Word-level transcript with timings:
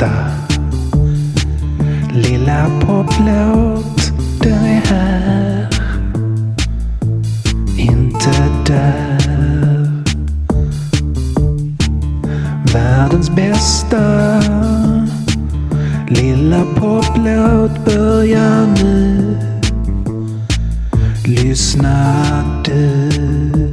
bästa. 0.00 0.10
Lilla 2.12 2.66
poplåt, 2.80 4.12
den 4.42 4.64
är 4.64 4.86
här. 4.86 5.68
Inte 7.78 8.48
där. 8.66 10.04
Världens 12.72 13.30
bästa. 13.30 14.40
Lilla 16.08 16.64
poplåt 16.74 17.84
börjar 17.84 18.66
nu. 18.82 19.36
Lyssna 21.26 22.14
du. 22.64 23.69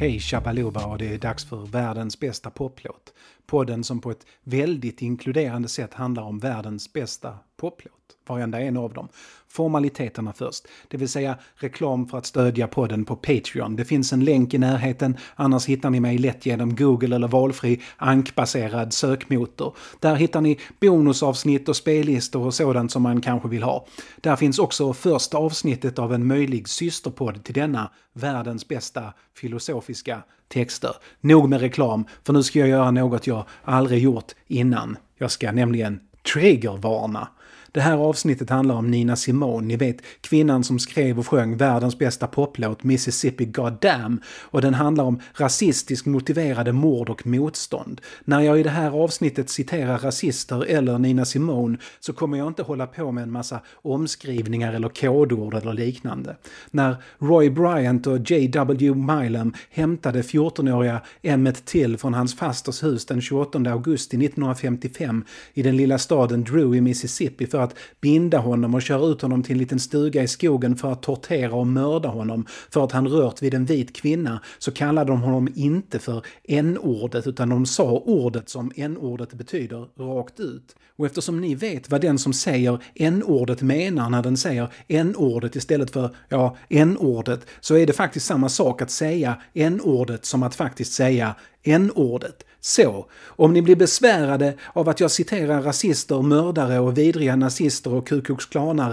Hej 0.00 0.20
Shabaluba 0.20 0.86
och 0.86 0.98
det 0.98 1.14
är 1.14 1.18
dags 1.18 1.44
för 1.44 1.66
världens 1.66 2.20
bästa 2.20 2.50
poplåt. 2.50 3.14
Podden 3.46 3.84
som 3.84 4.00
på 4.00 4.10
ett 4.10 4.26
väldigt 4.42 5.02
inkluderande 5.02 5.68
sätt 5.68 5.94
handlar 5.94 6.22
om 6.22 6.38
världens 6.38 6.92
bästa 6.92 7.38
poplåt. 7.56 7.97
Varenda 8.28 8.60
en 8.60 8.76
av 8.76 8.92
dem. 8.92 9.08
Formaliteterna 9.48 10.32
först, 10.32 10.64
det 10.88 10.96
vill 10.96 11.08
säga 11.08 11.38
reklam 11.54 12.06
för 12.06 12.18
att 12.18 12.26
stödja 12.26 12.66
podden 12.66 13.04
på 13.04 13.16
Patreon. 13.16 13.76
Det 13.76 13.84
finns 13.84 14.12
en 14.12 14.24
länk 14.24 14.54
i 14.54 14.58
närheten, 14.58 15.16
annars 15.34 15.66
hittar 15.66 15.90
ni 15.90 16.00
mig 16.00 16.18
lätt 16.18 16.46
genom 16.46 16.76
Google 16.76 17.16
eller 17.16 17.28
valfri 17.28 17.80
ankbaserad 17.96 18.92
sökmotor. 18.92 19.76
Där 20.00 20.14
hittar 20.14 20.40
ni 20.40 20.58
bonusavsnitt 20.80 21.68
och 21.68 21.76
spellistor 21.76 22.46
och 22.46 22.54
sådant 22.54 22.92
som 22.92 23.02
man 23.02 23.20
kanske 23.20 23.48
vill 23.48 23.62
ha. 23.62 23.86
Där 24.20 24.36
finns 24.36 24.58
också 24.58 24.92
första 24.92 25.38
avsnittet 25.38 25.98
av 25.98 26.14
en 26.14 26.26
möjlig 26.26 26.68
systerpodd 26.68 27.44
till 27.44 27.54
denna, 27.54 27.90
världens 28.12 28.68
bästa 28.68 29.12
filosofiska 29.34 30.22
texter. 30.48 30.92
Nog 31.20 31.48
med 31.48 31.60
reklam, 31.60 32.04
för 32.24 32.32
nu 32.32 32.42
ska 32.42 32.58
jag 32.58 32.68
göra 32.68 32.90
något 32.90 33.26
jag 33.26 33.44
aldrig 33.64 34.02
gjort 34.02 34.32
innan. 34.46 34.96
Jag 35.18 35.30
ska 35.30 35.52
nämligen 35.52 36.00
triggervarna. 36.32 37.28
Det 37.72 37.80
här 37.80 37.96
avsnittet 37.96 38.50
handlar 38.50 38.74
om 38.74 38.90
Nina 38.90 39.16
Simone, 39.16 39.66
ni 39.66 39.76
vet 39.76 39.96
kvinnan 40.20 40.64
som 40.64 40.78
skrev 40.78 41.18
och 41.18 41.26
sjöng 41.28 41.56
världens 41.56 41.98
bästa 41.98 42.26
poplåt 42.26 42.84
Mississippi 42.84 43.44
Goddamn. 43.44 44.20
Och 44.42 44.62
den 44.62 44.74
handlar 44.74 45.04
om 45.04 45.20
rasistiskt 45.34 46.06
motiverade 46.06 46.72
mord 46.72 47.10
och 47.10 47.26
motstånd. 47.26 48.00
När 48.24 48.40
jag 48.40 48.60
i 48.60 48.62
det 48.62 48.70
här 48.70 48.90
avsnittet 48.90 49.50
citerar 49.50 49.98
rasister 49.98 50.64
eller 50.64 50.98
Nina 50.98 51.24
Simone 51.24 51.78
så 52.00 52.12
kommer 52.12 52.38
jag 52.38 52.48
inte 52.48 52.62
hålla 52.62 52.86
på 52.86 53.12
med 53.12 53.22
en 53.22 53.32
massa 53.32 53.60
omskrivningar 53.72 54.72
eller 54.72 54.88
kodord 54.88 55.54
eller 55.54 55.72
liknande. 55.72 56.36
När 56.70 56.96
Roy 57.18 57.50
Bryant 57.50 58.06
och 58.06 58.30
J.W. 58.30 58.94
Milam 58.94 59.54
hämtade 59.70 60.22
14-åriga 60.22 61.00
Emmett 61.22 61.64
Till 61.64 61.98
från 61.98 62.14
hans 62.14 62.36
fasters 62.36 62.82
hus 62.82 63.06
den 63.06 63.20
28 63.20 63.58
augusti 63.58 64.16
1955 64.16 65.24
i 65.54 65.62
den 65.62 65.76
lilla 65.76 65.98
staden 65.98 66.44
Drew 66.44 66.76
i 66.76 66.80
Mississippi 66.80 67.46
för 67.46 67.57
att 67.60 67.74
binda 68.00 68.38
honom 68.38 68.74
och 68.74 68.82
köra 68.82 69.06
ut 69.06 69.22
honom 69.22 69.42
till 69.42 69.52
en 69.52 69.58
liten 69.58 69.80
stuga 69.80 70.22
i 70.22 70.28
skogen 70.28 70.76
för 70.76 70.92
att 70.92 71.02
tortera 71.02 71.54
och 71.54 71.66
mörda 71.66 72.08
honom 72.08 72.46
för 72.70 72.84
att 72.84 72.92
han 72.92 73.08
rört 73.08 73.42
vid 73.42 73.54
en 73.54 73.64
vit 73.64 73.96
kvinna 73.96 74.40
så 74.58 74.72
kallade 74.72 75.10
de 75.12 75.22
honom 75.22 75.48
inte 75.54 75.98
för 75.98 76.22
n-ordet 76.44 77.26
utan 77.26 77.48
de 77.48 77.66
sa 77.66 78.02
ordet 78.06 78.48
som 78.48 78.72
n-ordet 78.76 79.32
betyder 79.32 79.86
rakt 79.98 80.40
ut. 80.40 80.76
Och 80.96 81.06
eftersom 81.06 81.40
ni 81.40 81.54
vet 81.54 81.90
vad 81.90 82.00
den 82.00 82.18
som 82.18 82.32
säger 82.32 82.78
n-ordet 82.94 83.62
menar 83.62 84.10
när 84.10 84.22
den 84.22 84.36
säger 84.36 84.68
n-ordet 84.88 85.56
istället 85.56 85.90
för 85.90 86.16
ja, 86.28 86.56
n-ordet 86.68 87.46
så 87.60 87.76
är 87.76 87.86
det 87.86 87.92
faktiskt 87.92 88.26
samma 88.26 88.48
sak 88.48 88.82
att 88.82 88.90
säga 88.90 89.36
n-ordet 89.54 90.24
som 90.24 90.42
att 90.42 90.54
faktiskt 90.54 90.92
säga 90.92 91.34
n-ordet. 91.62 92.44
Så, 92.68 93.06
om 93.26 93.52
ni 93.52 93.62
blir 93.62 93.76
besvärade 93.76 94.54
av 94.72 94.88
att 94.88 95.00
jag 95.00 95.10
citerar 95.10 95.62
rasister, 95.62 96.22
mördare 96.22 96.78
och 96.78 96.98
vidriga 96.98 97.36
nazister 97.36 97.94
och 97.94 98.06
Ku 98.06 98.22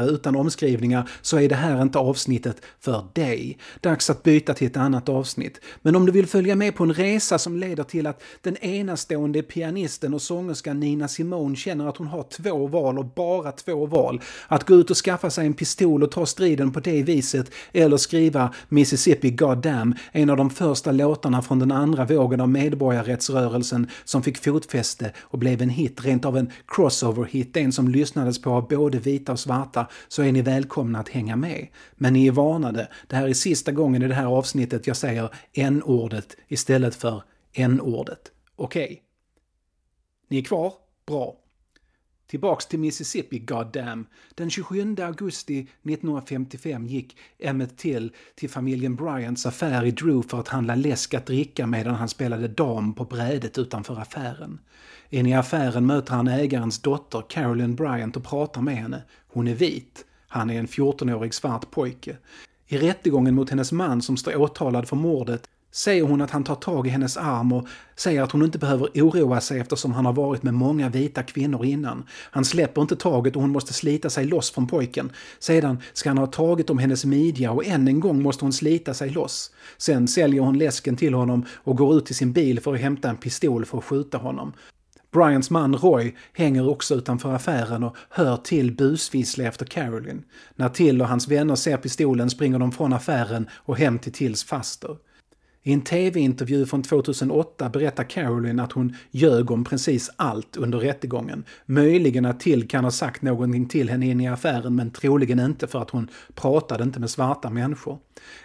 utan 0.10 0.36
omskrivningar 0.36 1.10
så 1.22 1.40
är 1.40 1.50
det 1.50 1.56
här 1.56 1.82
inte 1.82 2.00
avsnittet 2.00 2.58
för 2.80 3.06
dig. 3.14 3.58
Dags 3.82 4.10
att 4.10 4.24
byta 4.24 4.54
till 4.54 4.68
ett 4.68 4.78
annat 4.78 5.10
avsnitt. 5.10 5.62
Men 5.82 5.96
om 5.96 6.06
du 6.06 6.12
vill 6.12 6.28
följa 6.28 6.56
med 6.56 6.76
på 6.76 6.84
en 6.84 6.94
resa 6.94 7.40
som 7.40 7.58
leder 7.58 7.84
till 7.84 8.08
att 8.08 8.22
den 8.42 8.58
enastående 8.58 9.42
pianisten 9.42 10.14
och 10.14 10.22
sångerskan 10.22 10.80
Nina 10.80 11.08
Simone 11.08 11.56
känner 11.56 11.88
att 11.90 11.98
hon 11.98 12.08
har 12.08 12.24
två 12.24 12.68
val 12.68 13.00
och 13.00 13.06
bara 13.06 13.52
två 13.52 13.86
val. 13.86 14.22
Att 14.48 14.64
gå 14.64 14.76
ut 14.76 14.90
och 14.90 14.98
skaffa 14.98 15.30
sig 15.30 15.46
en 15.46 15.54
pistol 15.54 16.04
och 16.04 16.12
ta 16.12 16.26
striden 16.26 16.72
på 16.72 16.80
det 16.80 17.04
viset 17.04 17.52
eller 17.74 17.98
skriva 17.98 18.54
Mississippi 18.70 19.32
Goddamn, 19.32 19.96
en 20.12 20.30
av 20.30 20.38
de 20.38 20.50
första 20.50 20.92
låtarna 20.92 21.42
från 21.42 21.60
den 21.60 21.72
andra 21.72 22.06
vågen 22.06 22.42
av 22.42 22.50
medborgarrättsrörelsen 22.50 23.65
rörelsen 23.66 23.90
som 24.06 24.24
fick 24.24 24.38
fotfäste 24.38 25.14
och 25.22 25.40
blev 25.40 25.62
en 25.62 25.70
hit, 25.70 26.06
rent 26.06 26.26
av 26.26 26.38
en 26.38 26.52
crossover-hit, 26.68 27.58
en 27.58 27.72
som 27.72 27.88
lyssnades 27.88 28.42
på 28.42 28.52
av 28.52 28.68
både 28.68 29.00
vita 29.00 29.32
och 29.32 29.40
svarta, 29.40 29.88
så 30.08 30.24
är 30.24 30.32
ni 30.32 30.42
välkomna 30.42 31.00
att 31.00 31.10
hänga 31.10 31.36
med. 31.36 31.68
Men 31.96 32.14
ni 32.14 32.28
är 32.28 32.32
varnade, 32.32 32.88
det 33.08 33.16
här 33.16 33.28
är 33.28 33.34
sista 33.34 33.72
gången 33.72 34.04
i 34.04 34.08
det 34.08 34.16
här 34.16 34.26
avsnittet 34.26 34.88
jag 34.88 34.98
säger 34.98 35.30
n-ordet 35.54 36.36
istället 36.48 36.96
för 36.96 37.24
n-ordet. 37.54 38.32
Okej? 38.56 38.86
Okay. 38.86 39.00
Ni 40.30 40.38
är 40.38 40.44
kvar? 40.44 40.74
Bra. 41.06 41.36
Tillbaks 42.28 42.66
till 42.66 42.80
Mississippi, 42.80 43.40
goddamn. 43.40 44.06
Den 44.36 44.50
27 44.50 44.96
augusti 45.00 45.60
1955 45.60 46.88
gick 46.88 47.18
Emmett 47.40 47.78
Till 47.78 48.12
till 48.36 48.50
familjen 48.50 48.96
Bryants 48.96 49.46
affär 49.46 49.86
i 49.86 49.92
Drew 49.92 50.22
för 50.22 50.40
att 50.40 50.48
handla 50.48 50.76
läsk 50.76 51.14
att 51.14 51.26
dricka 51.26 51.68
medan 51.68 51.96
han 51.96 52.10
spelade 52.10 52.48
dam 52.48 52.94
på 52.94 53.06
brädet 53.06 53.58
utanför 53.58 54.00
affären. 54.00 54.60
In 55.10 55.26
i 55.26 55.34
affären 55.34 55.86
möter 55.86 56.14
han 56.14 56.28
ägarens 56.28 56.82
dotter 56.82 57.24
Carolyn 57.30 57.76
Bryant 57.76 58.18
och 58.18 58.24
pratar 58.24 58.62
med 58.62 58.78
henne. 58.78 59.04
Hon 59.28 59.48
är 59.48 59.56
vit. 59.56 60.06
Han 60.28 60.50
är 60.50 60.60
en 60.60 60.68
14-årig 60.68 61.34
svart 61.34 61.72
pojke. 61.72 62.18
I 62.68 62.78
rättegången 62.78 63.36
mot 63.36 63.50
hennes 63.50 63.72
man 63.72 64.02
som 64.02 64.18
står 64.18 64.36
åtalad 64.36 64.88
för 64.88 64.96
mordet 64.96 65.50
säger 65.76 66.04
hon 66.04 66.22
att 66.22 66.32
han 66.32 66.44
tar 66.44 66.56
tag 66.56 66.88
i 66.88 66.90
hennes 66.90 67.18
arm 67.18 67.54
och 67.54 67.68
säger 67.96 68.22
att 68.22 68.32
hon 68.32 68.44
inte 68.44 68.58
behöver 68.58 68.88
oroa 68.94 69.42
sig 69.42 69.60
eftersom 69.60 69.94
han 69.94 70.06
har 70.06 70.14
varit 70.14 70.44
med 70.44 70.54
många 70.54 70.90
vita 70.90 71.24
kvinnor 71.24 71.66
innan. 71.66 72.04
Han 72.10 72.46
släpper 72.46 72.82
inte 72.82 72.96
taget 72.96 73.36
och 73.36 73.42
hon 73.42 73.52
måste 73.52 73.74
slita 73.74 74.10
sig 74.10 74.26
loss 74.26 74.52
från 74.52 74.68
pojken. 74.68 75.12
Sedan 75.40 75.78
ska 75.94 76.10
han 76.10 76.18
ha 76.18 76.28
tagit 76.28 76.70
om 76.70 76.78
hennes 76.78 77.06
midja 77.06 77.52
och 77.52 77.66
än 77.66 77.88
en 77.88 78.00
gång 78.00 78.22
måste 78.22 78.46
hon 78.46 78.54
slita 78.54 78.94
sig 78.94 79.10
loss. 79.10 79.52
Sen 79.78 80.08
säljer 80.08 80.42
hon 80.42 80.58
läsken 80.58 80.98
till 80.98 81.14
honom 81.14 81.46
och 81.54 81.78
går 81.78 81.98
ut 81.98 82.06
till 82.06 82.16
sin 82.16 82.34
bil 82.34 82.60
för 82.60 82.74
att 82.74 82.82
hämta 82.82 83.10
en 83.10 83.18
pistol 83.18 83.66
för 83.66 83.78
att 83.78 83.84
skjuta 83.84 84.18
honom. 84.18 84.54
Bryans 85.14 85.50
man 85.50 85.76
Roy 85.76 86.16
hänger 86.34 86.70
också 86.70 86.96
utanför 86.96 87.34
affären 87.34 87.84
och 87.84 87.96
hör 88.10 88.38
till 88.38 88.76
busvissla 88.76 89.44
efter 89.44 89.66
Caroline. 89.66 90.24
När 90.56 90.70
Till 90.70 91.02
och 91.02 91.08
hans 91.08 91.28
vänner 91.28 91.56
ser 91.56 91.78
pistolen 91.78 92.30
springer 92.30 92.60
de 92.60 92.72
från 92.72 92.94
affären 92.94 93.48
och 93.54 93.78
hem 93.78 94.00
till 94.00 94.12
Tills 94.12 94.44
faster. 94.44 94.98
I 95.68 95.74
en 95.74 95.82
tv-intervju 95.82 96.66
från 96.66 96.84
2008 96.84 97.70
berättar 97.70 98.04
Caroline 98.04 98.60
att 98.60 98.72
hon 98.72 98.96
ljög 99.12 99.52
om 99.52 99.64
precis 99.64 100.12
allt 100.16 100.58
under 100.58 100.80
rättegången. 100.80 101.44
Möjligen 101.66 102.26
att 102.26 102.40
Till 102.40 102.68
kan 102.68 102.84
ha 102.84 102.92
sagt 102.92 103.22
någonting 103.22 103.68
till 103.68 103.90
henne 103.90 104.08
in 104.08 104.22
i 104.22 104.28
affären 104.28 104.76
men 104.76 104.92
troligen 104.92 105.40
inte 105.40 105.68
för 105.68 105.82
att 105.82 105.90
hon 105.90 106.08
pratade 106.36 106.84
inte 106.84 107.00
med 107.00 107.10
svarta 107.10 107.50
människor. 107.50 107.98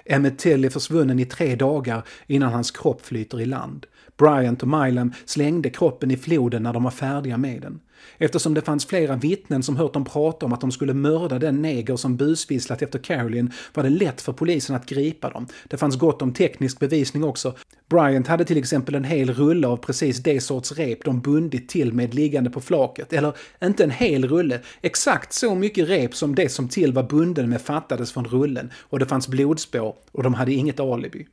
Emmett 0.04 0.38
Till 0.38 0.64
är 0.64 0.70
försvunnen 0.70 1.18
i 1.18 1.24
tre 1.24 1.56
dagar 1.56 2.02
innan 2.26 2.52
hans 2.52 2.70
kropp 2.70 3.06
flyter 3.06 3.40
i 3.40 3.46
land. 3.46 3.86
Bryant 4.20 4.62
och 4.62 4.68
Milam 4.68 5.12
slängde 5.24 5.70
kroppen 5.70 6.10
i 6.10 6.16
floden 6.16 6.62
när 6.62 6.72
de 6.72 6.82
var 6.84 6.90
färdiga 6.90 7.36
med 7.36 7.62
den. 7.62 7.80
Eftersom 8.18 8.54
det 8.54 8.60
fanns 8.60 8.86
flera 8.86 9.16
vittnen 9.16 9.62
som 9.62 9.76
hört 9.76 9.94
dem 9.94 10.04
prata 10.04 10.46
om 10.46 10.52
att 10.52 10.60
de 10.60 10.72
skulle 10.72 10.94
mörda 10.94 11.38
den 11.38 11.62
neger 11.62 11.96
som 11.96 12.16
busvisslat 12.16 12.82
efter 12.82 12.98
Caroline 12.98 13.52
var 13.74 13.82
det 13.82 13.90
lätt 13.90 14.20
för 14.20 14.32
polisen 14.32 14.76
att 14.76 14.86
gripa 14.86 15.30
dem. 15.30 15.46
Det 15.68 15.76
fanns 15.76 15.98
gott 15.98 16.22
om 16.22 16.32
teknisk 16.32 16.78
bevisning 16.78 17.24
också. 17.24 17.54
Bryant 17.88 18.26
hade 18.26 18.44
till 18.44 18.58
exempel 18.58 18.94
en 18.94 19.04
hel 19.04 19.34
rulle 19.34 19.66
av 19.66 19.76
precis 19.76 20.18
det 20.18 20.40
sorts 20.40 20.72
rep 20.72 21.04
de 21.04 21.20
bundit 21.20 21.68
till 21.68 21.92
med 21.92 22.14
liggande 22.14 22.50
på 22.50 22.60
flaket. 22.60 23.12
Eller 23.12 23.32
inte 23.64 23.84
en 23.84 23.90
hel 23.90 24.28
rulle, 24.28 24.60
exakt 24.80 25.32
så 25.32 25.54
mycket 25.54 25.88
rep 25.88 26.14
som 26.14 26.34
det 26.34 26.48
som 26.48 26.68
till 26.68 26.92
var 26.92 27.02
bunden 27.02 27.50
med 27.50 27.60
fattades 27.60 28.12
från 28.12 28.24
rullen. 28.24 28.70
Och 28.80 28.98
det 28.98 29.06
fanns 29.06 29.28
blodspår 29.28 29.94
och 30.12 30.22
de 30.22 30.34
hade 30.34 30.52
inget 30.52 30.80
alibi. 30.80 31.26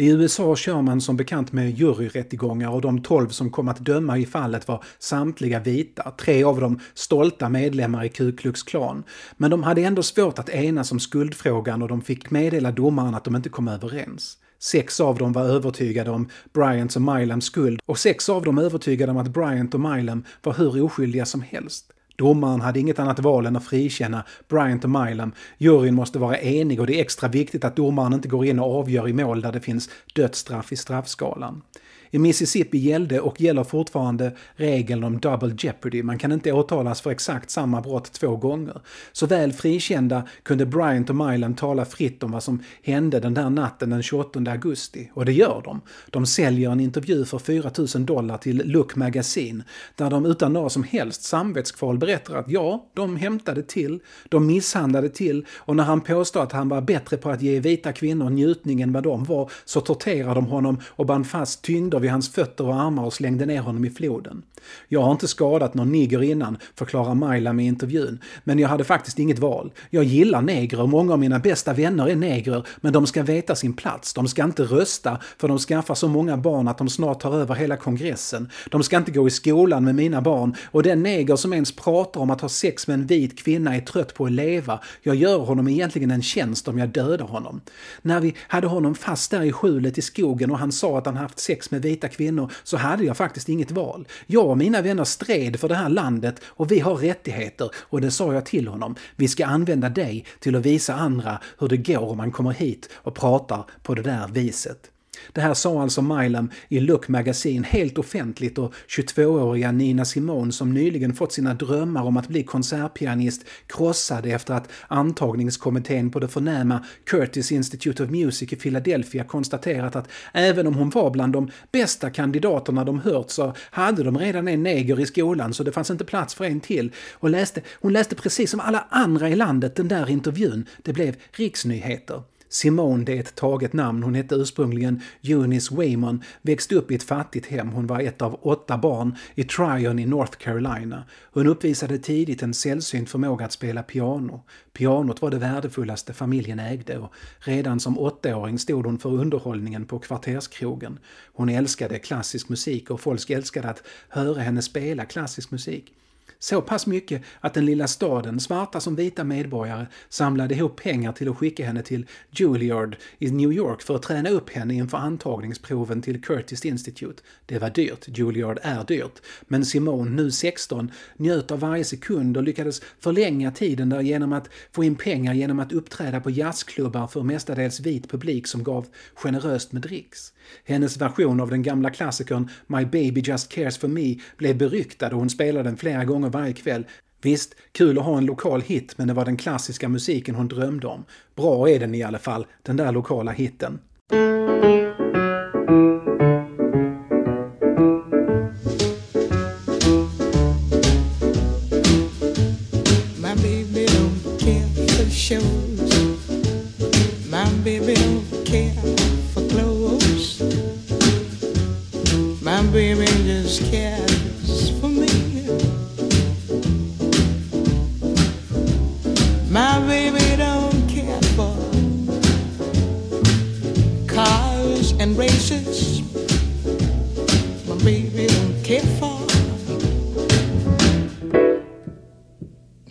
I 0.00 0.08
USA 0.08 0.56
kör 0.56 0.82
man 0.82 1.00
som 1.00 1.16
bekant 1.16 1.52
med 1.52 1.70
juryrättegångar 1.70 2.70
och 2.70 2.80
de 2.80 3.02
tolv 3.02 3.28
som 3.28 3.50
kom 3.50 3.68
att 3.68 3.78
döma 3.78 4.18
i 4.18 4.26
fallet 4.26 4.68
var 4.68 4.84
samtliga 4.98 5.60
vita, 5.60 6.10
tre 6.10 6.44
av 6.44 6.60
dem 6.60 6.80
stolta 6.94 7.48
medlemmar 7.48 8.04
i 8.04 8.08
Ku 8.08 8.32
Klux 8.32 8.62
Klan. 8.62 9.04
Men 9.36 9.50
de 9.50 9.62
hade 9.62 9.82
ändå 9.82 10.02
svårt 10.02 10.38
att 10.38 10.48
enas 10.48 10.92
om 10.92 11.00
skuldfrågan 11.00 11.82
och 11.82 11.88
de 11.88 12.02
fick 12.02 12.30
meddela 12.30 12.72
domaren 12.72 13.14
att 13.14 13.24
de 13.24 13.36
inte 13.36 13.48
kom 13.48 13.68
överens. 13.68 14.38
Sex 14.58 15.00
av 15.00 15.18
dem 15.18 15.32
var 15.32 15.42
övertygade 15.42 16.10
om 16.10 16.28
Bryants 16.52 16.96
och 16.96 17.02
Milams 17.02 17.44
skuld 17.44 17.80
och 17.86 17.98
sex 17.98 18.28
av 18.28 18.44
dem 18.44 18.58
övertygade 18.58 19.12
om 19.12 19.18
att 19.18 19.28
Bryant 19.28 19.74
och 19.74 19.80
Milam 19.80 20.24
var 20.42 20.54
hur 20.54 20.82
oskyldiga 20.82 21.26
som 21.26 21.42
helst. 21.42 21.92
Domaren 22.20 22.60
hade 22.60 22.80
inget 22.80 22.98
annat 22.98 23.18
val 23.18 23.46
än 23.46 23.56
att 23.56 23.64
frikänna 23.64 24.24
Bryant 24.48 24.84
och 24.84 24.90
Milam. 24.90 25.32
Juryn 25.58 25.94
måste 25.94 26.18
vara 26.18 26.38
enig 26.38 26.80
och 26.80 26.86
det 26.86 26.98
är 26.98 27.00
extra 27.00 27.28
viktigt 27.28 27.64
att 27.64 27.76
domaren 27.76 28.12
inte 28.12 28.28
går 28.28 28.46
in 28.46 28.58
och 28.58 28.78
avgör 28.78 29.08
i 29.08 29.12
mål 29.12 29.40
där 29.40 29.52
det 29.52 29.60
finns 29.60 29.90
dödsstraff 30.14 30.72
i 30.72 30.76
straffskalan. 30.76 31.62
I 32.10 32.18
Mississippi 32.18 32.78
gällde 32.78 33.20
och 33.20 33.40
gäller 33.40 33.64
fortfarande 33.64 34.32
regeln 34.54 35.04
om 35.04 35.20
double 35.20 35.54
jeopardy. 35.58 36.02
Man 36.02 36.18
kan 36.18 36.32
inte 36.32 36.52
åtalas 36.52 37.00
för 37.00 37.10
exakt 37.10 37.50
samma 37.50 37.80
brott 37.80 38.12
två 38.12 38.36
gånger. 38.36 38.80
Så 39.12 39.26
väl 39.26 39.52
frikända 39.52 40.22
kunde 40.42 40.66
Bryant 40.66 41.10
och 41.10 41.16
Mylan 41.16 41.54
tala 41.54 41.84
fritt 41.84 42.22
om 42.22 42.32
vad 42.32 42.42
som 42.42 42.62
hände 42.82 43.20
den 43.20 43.34
där 43.34 43.50
natten 43.50 43.90
den 43.90 44.02
28 44.02 44.40
augusti. 44.50 45.10
Och 45.14 45.24
det 45.24 45.32
gör 45.32 45.62
de. 45.64 45.80
De 46.10 46.26
säljer 46.26 46.70
en 46.70 46.80
intervju 46.80 47.24
för 47.24 47.38
4 47.38 47.70
000 47.94 48.06
dollar 48.06 48.38
till 48.38 48.62
Look 48.64 48.96
Magazine 48.96 49.64
där 49.96 50.10
de 50.10 50.26
utan 50.26 50.52
några 50.52 50.68
som 50.68 50.82
helst 50.82 51.22
samvetskval 51.22 51.98
berättar 51.98 52.34
att 52.34 52.50
ja, 52.50 52.90
de 52.94 53.16
hämtade 53.16 53.62
till, 53.62 54.00
de 54.28 54.46
misshandlade 54.46 55.08
till 55.08 55.46
och 55.56 55.76
när 55.76 55.84
han 55.84 56.00
påstår 56.00 56.42
att 56.42 56.52
han 56.52 56.68
var 56.68 56.80
bättre 56.80 57.16
på 57.16 57.30
att 57.30 57.42
ge 57.42 57.60
vita 57.60 57.92
kvinnor 57.92 58.30
njutning 58.30 58.82
än 58.82 58.92
vad 58.92 59.02
de 59.02 59.24
var 59.24 59.50
så 59.64 59.80
torterade 59.80 60.34
de 60.34 60.46
honom 60.46 60.80
och 60.86 61.06
band 61.06 61.26
fast 61.26 61.62
tyngder 61.62 61.99
vid 62.00 62.10
hans 62.10 62.32
fötter 62.32 62.66
och 62.66 62.74
armar 62.74 63.04
och 63.04 63.12
slängde 63.12 63.46
ner 63.46 63.60
honom 63.60 63.84
i 63.84 63.90
floden. 63.90 64.42
Jag 64.88 65.02
har 65.02 65.12
inte 65.12 65.28
skadat 65.28 65.74
någon 65.74 65.92
nigger 65.92 66.22
innan, 66.22 66.58
förklarar 66.74 67.14
Mylam 67.14 67.60
i 67.60 67.66
intervjun, 67.66 68.18
men 68.44 68.58
jag 68.58 68.68
hade 68.68 68.84
faktiskt 68.84 69.18
inget 69.18 69.38
val. 69.38 69.72
Jag 69.90 70.04
gillar 70.04 70.42
negrer 70.42 70.86
många 70.86 71.12
av 71.12 71.18
mina 71.18 71.38
bästa 71.38 71.72
vänner 71.72 72.08
är 72.08 72.16
negrer, 72.16 72.66
men 72.80 72.92
de 72.92 73.06
ska 73.06 73.22
veta 73.22 73.54
sin 73.54 73.72
plats. 73.72 74.14
De 74.14 74.28
ska 74.28 74.44
inte 74.44 74.62
rösta, 74.62 75.18
för 75.38 75.48
de 75.48 75.58
skaffar 75.58 75.94
så 75.94 76.08
många 76.08 76.36
barn 76.36 76.68
att 76.68 76.78
de 76.78 76.88
snart 76.88 77.20
tar 77.20 77.34
över 77.34 77.54
hela 77.54 77.76
kongressen. 77.76 78.50
De 78.70 78.82
ska 78.82 78.96
inte 78.96 79.10
gå 79.10 79.26
i 79.26 79.30
skolan 79.30 79.84
med 79.84 79.94
mina 79.94 80.20
barn 80.20 80.54
och 80.64 80.82
den 80.82 81.02
neger 81.02 81.36
som 81.36 81.52
ens 81.52 81.76
pratar 81.76 82.20
om 82.20 82.30
att 82.30 82.40
ha 82.40 82.48
sex 82.48 82.86
med 82.86 82.94
en 82.94 83.06
vit 83.06 83.38
kvinna 83.38 83.76
är 83.76 83.80
trött 83.80 84.14
på 84.14 84.24
att 84.24 84.32
leva. 84.32 84.80
Jag 85.02 85.16
gör 85.16 85.38
honom 85.38 85.68
egentligen 85.68 86.10
en 86.10 86.22
tjänst 86.22 86.68
om 86.68 86.78
jag 86.78 86.88
dödar 86.88 87.26
honom. 87.26 87.60
När 88.02 88.20
vi 88.20 88.34
hade 88.48 88.66
honom 88.66 88.94
fast 88.94 89.30
där 89.30 89.42
i 89.42 89.52
skjulet 89.52 89.98
i 89.98 90.02
skogen 90.02 90.50
och 90.50 90.58
han 90.58 90.72
sa 90.72 90.98
att 90.98 91.06
han 91.06 91.16
haft 91.16 91.38
sex 91.38 91.70
med 91.70 91.82
vita 91.90 92.08
kvinnor 92.08 92.52
så 92.62 92.76
hade 92.76 93.04
jag 93.04 93.16
faktiskt 93.16 93.48
inget 93.48 93.70
val. 93.70 94.08
Jag 94.26 94.46
och 94.46 94.58
mina 94.58 94.82
vänner 94.82 95.04
stred 95.04 95.60
för 95.60 95.68
det 95.68 95.74
här 95.74 95.88
landet 95.88 96.40
och 96.44 96.72
vi 96.72 96.80
har 96.80 96.94
rättigheter 96.94 97.70
och 97.76 98.00
det 98.00 98.10
sa 98.10 98.34
jag 98.34 98.46
till 98.46 98.68
honom. 98.68 98.94
Vi 99.16 99.28
ska 99.28 99.46
använda 99.46 99.88
dig 99.88 100.24
till 100.38 100.56
att 100.56 100.66
visa 100.66 100.94
andra 100.94 101.40
hur 101.58 101.68
det 101.68 101.76
går 101.76 102.10
om 102.10 102.16
man 102.16 102.32
kommer 102.32 102.50
hit 102.50 102.88
och 102.94 103.14
pratar 103.14 103.64
på 103.82 103.94
det 103.94 104.02
där 104.02 104.28
viset. 104.28 104.90
Det 105.32 105.40
här 105.40 105.54
sa 105.54 105.82
alltså 105.82 106.02
Milam 106.02 106.50
i 106.68 106.80
Look 106.80 107.08
Magazine 107.08 107.66
helt 107.66 107.98
offentligt 107.98 108.58
och 108.58 108.74
22-åriga 108.88 109.72
Nina 109.72 110.04
Simone 110.04 110.52
som 110.52 110.74
nyligen 110.74 111.14
fått 111.14 111.32
sina 111.32 111.54
drömmar 111.54 112.02
om 112.02 112.16
att 112.16 112.28
bli 112.28 112.42
konsertpianist 112.42 113.44
krossade 113.66 114.30
efter 114.30 114.54
att 114.54 114.68
antagningskommittén 114.88 116.10
på 116.10 116.20
det 116.20 116.28
förnäma 116.28 116.84
Curtis 117.04 117.52
Institute 117.52 118.02
of 118.02 118.10
Music 118.10 118.52
i 118.52 118.56
Philadelphia 118.56 119.24
konstaterat 119.24 119.96
att 119.96 120.08
även 120.32 120.66
om 120.66 120.74
hon 120.74 120.90
var 120.90 121.10
bland 121.10 121.32
de 121.32 121.50
bästa 121.72 122.10
kandidaterna 122.10 122.84
de 122.84 123.00
hört 123.00 123.30
så 123.30 123.54
hade 123.70 124.02
de 124.02 124.18
redan 124.18 124.48
en 124.48 124.62
neger 124.62 125.00
i 125.00 125.06
skolan 125.06 125.54
så 125.54 125.62
det 125.62 125.72
fanns 125.72 125.90
inte 125.90 126.04
plats 126.04 126.34
för 126.34 126.44
en 126.44 126.60
till. 126.60 126.92
Och 127.12 127.30
läste, 127.30 127.60
hon 127.80 127.92
läste 127.92 128.14
precis 128.14 128.50
som 128.50 128.60
alla 128.60 128.86
andra 128.90 129.28
i 129.28 129.36
landet 129.36 129.76
den 129.76 129.88
där 129.88 130.10
intervjun. 130.10 130.66
Det 130.82 130.92
blev 130.92 131.16
riksnyheter. 131.32 132.22
Simone, 132.52 133.04
det 133.04 133.16
är 133.16 133.20
ett 133.20 133.34
taget 133.34 133.72
namn. 133.72 134.02
Hon 134.02 134.14
hette 134.14 134.34
ursprungligen 134.34 135.00
Eunice 135.22 135.74
Waymon, 135.74 136.22
växte 136.42 136.74
upp 136.74 136.90
i 136.90 136.94
ett 136.94 137.02
fattigt 137.02 137.46
hem. 137.46 137.68
Hon 137.68 137.86
var 137.86 138.00
ett 138.00 138.22
av 138.22 138.38
åtta 138.42 138.78
barn 138.78 139.16
i 139.34 139.44
Tryon 139.44 139.98
i 139.98 140.06
North 140.06 140.38
Carolina. 140.38 141.04
Hon 141.32 141.46
uppvisade 141.46 141.98
tidigt 141.98 142.42
en 142.42 142.54
sällsynt 142.54 143.10
förmåga 143.10 143.44
att 143.44 143.52
spela 143.52 143.82
piano. 143.82 144.44
Pianot 144.72 145.22
var 145.22 145.30
det 145.30 145.38
värdefullaste 145.38 146.12
familjen 146.12 146.58
ägde 146.58 146.98
och 146.98 147.12
redan 147.38 147.80
som 147.80 147.98
åttaåring 147.98 148.58
stod 148.58 148.86
hon 148.86 148.98
för 148.98 149.10
underhållningen 149.10 149.86
på 149.86 149.98
kvarterskrogen. 149.98 150.98
Hon 151.32 151.48
älskade 151.48 151.98
klassisk 151.98 152.48
musik 152.48 152.90
och 152.90 153.00
folk 153.00 153.30
älskade 153.30 153.68
att 153.68 153.82
höra 154.08 154.40
henne 154.40 154.62
spela 154.62 155.04
klassisk 155.04 155.50
musik. 155.50 155.94
Så 156.42 156.62
pass 156.62 156.86
mycket 156.86 157.22
att 157.40 157.54
den 157.54 157.66
lilla 157.66 157.88
staden, 157.88 158.40
svarta 158.40 158.80
som 158.80 158.96
vita 158.96 159.24
medborgare, 159.24 159.86
samlade 160.08 160.54
ihop 160.54 160.82
pengar 160.82 161.12
till 161.12 161.28
att 161.28 161.36
skicka 161.36 161.66
henne 161.66 161.82
till 161.82 162.06
Juilliard 162.30 162.96
i 163.18 163.30
New 163.30 163.52
York 163.52 163.82
för 163.82 163.96
att 163.96 164.02
träna 164.02 164.30
upp 164.30 164.50
henne 164.50 164.74
inför 164.74 164.98
antagningsproven 164.98 166.02
till 166.02 166.22
Curtis 166.22 166.64
Institute. 166.64 167.22
Det 167.46 167.58
var 167.58 167.70
dyrt, 167.70 168.18
Juilliard 168.18 168.58
är 168.62 168.84
dyrt, 168.84 169.22
men 169.48 169.64
Simone, 169.64 170.10
nu 170.10 170.30
16, 170.30 170.90
njöt 171.16 171.50
av 171.50 171.60
varje 171.60 171.84
sekund 171.84 172.36
och 172.36 172.42
lyckades 172.42 172.82
förlänga 173.00 173.50
tiden 173.50 173.88
där 173.88 174.00
genom 174.00 174.32
att 174.32 174.48
få 174.72 174.84
in 174.84 174.94
pengar 174.94 175.34
genom 175.34 175.60
att 175.60 175.72
uppträda 175.72 176.20
på 176.20 176.30
jazzklubbar 176.30 177.06
för 177.06 177.22
mestadels 177.22 177.80
vit 177.80 178.10
publik 178.10 178.46
som 178.46 178.64
gav 178.64 178.86
generöst 179.14 179.72
med 179.72 179.82
dricks. 179.82 180.32
Hennes 180.64 180.96
version 180.96 181.40
av 181.40 181.50
den 181.50 181.62
gamla 181.62 181.90
klassikern 181.90 182.48
My 182.66 182.84
baby 182.84 183.20
just 183.20 183.48
cares 183.48 183.78
for 183.78 183.88
me 183.88 184.18
blev 184.36 184.56
beryktad 184.56 185.06
och 185.06 185.18
hon 185.18 185.30
spelade 185.30 185.68
den 185.68 185.76
flera 185.76 186.04
gånger 186.04 186.29
varje 186.30 186.52
kväll. 186.52 186.86
Visst, 187.22 187.54
kul 187.72 187.98
att 187.98 188.04
ha 188.04 188.18
en 188.18 188.26
lokal 188.26 188.60
hit, 188.60 188.94
men 188.98 189.08
det 189.08 189.14
var 189.14 189.24
den 189.24 189.36
klassiska 189.36 189.88
musiken 189.88 190.34
hon 190.34 190.48
drömde 190.48 190.86
om. 190.86 191.04
Bra 191.34 191.70
är 191.70 191.80
den 191.80 191.94
i 191.94 192.02
alla 192.02 192.18
fall, 192.18 192.46
den 192.62 192.76
där 192.76 192.92
lokala 192.92 193.32
hitten. 193.32 193.78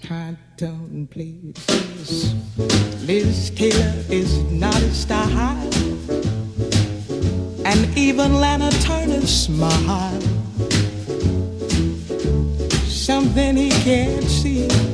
contemplates. 0.10 1.68
Liz 3.06 3.52
Taylor 3.52 3.94
is 4.10 4.42
not 4.52 4.76
a 4.76 4.92
star 4.92 5.24
high, 5.24 5.70
and 7.64 7.96
even 7.96 8.34
Lana 8.34 8.72
Turner 8.82 9.22
smiled. 9.28 10.24
Something 12.88 13.56
he 13.56 13.70
can't 13.70 14.24
see. 14.24 14.89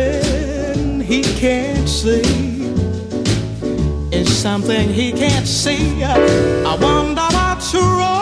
Something 0.00 1.00
he 1.00 1.22
can't 1.22 1.88
see 1.88 2.22
is 4.10 4.34
something 4.34 4.88
he 4.88 5.12
can't 5.12 5.46
see. 5.46 6.02
I 6.02 6.76
wonder 6.80 7.26
what's 7.32 7.74
wrong 7.74 8.19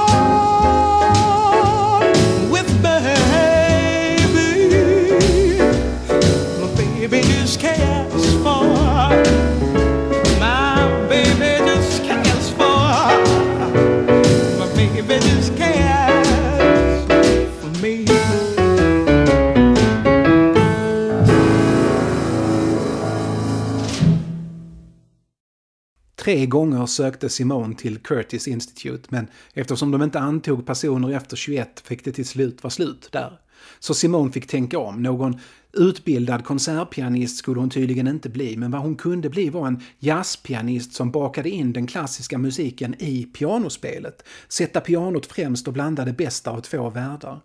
Tre 26.28 26.46
gånger 26.46 26.86
sökte 26.86 27.28
Simone 27.28 27.74
till 27.74 27.98
Curtis 27.98 28.48
Institute 28.48 29.08
men 29.08 29.26
eftersom 29.54 29.90
de 29.90 30.02
inte 30.02 30.20
antog 30.20 30.66
personer 30.66 31.10
efter 31.10 31.36
21 31.36 31.80
fick 31.80 32.04
det 32.04 32.12
till 32.12 32.26
slut 32.26 32.62
vara 32.62 32.70
slut 32.70 33.08
där. 33.12 33.40
Så 33.78 33.94
Simone 33.94 34.32
fick 34.32 34.46
tänka 34.46 34.78
om. 34.78 35.02
Någon 35.02 35.40
utbildad 35.72 36.44
konsertpianist 36.44 37.38
skulle 37.38 37.60
hon 37.60 37.70
tydligen 37.70 38.08
inte 38.08 38.28
bli 38.28 38.56
men 38.56 38.70
vad 38.70 38.80
hon 38.80 38.96
kunde 38.96 39.30
bli 39.30 39.50
var 39.50 39.66
en 39.66 39.82
jazzpianist 39.98 40.94
som 40.94 41.10
bakade 41.10 41.50
in 41.50 41.72
den 41.72 41.86
klassiska 41.86 42.38
musiken 42.38 42.94
i 42.98 43.24
pianospelet. 43.24 44.24
Sätta 44.48 44.80
pianot 44.80 45.26
främst 45.26 45.68
och 45.68 45.74
blanda 45.74 46.04
det 46.04 46.12
bästa 46.12 46.50
av 46.50 46.60
två 46.60 46.90
världar. 46.90 47.40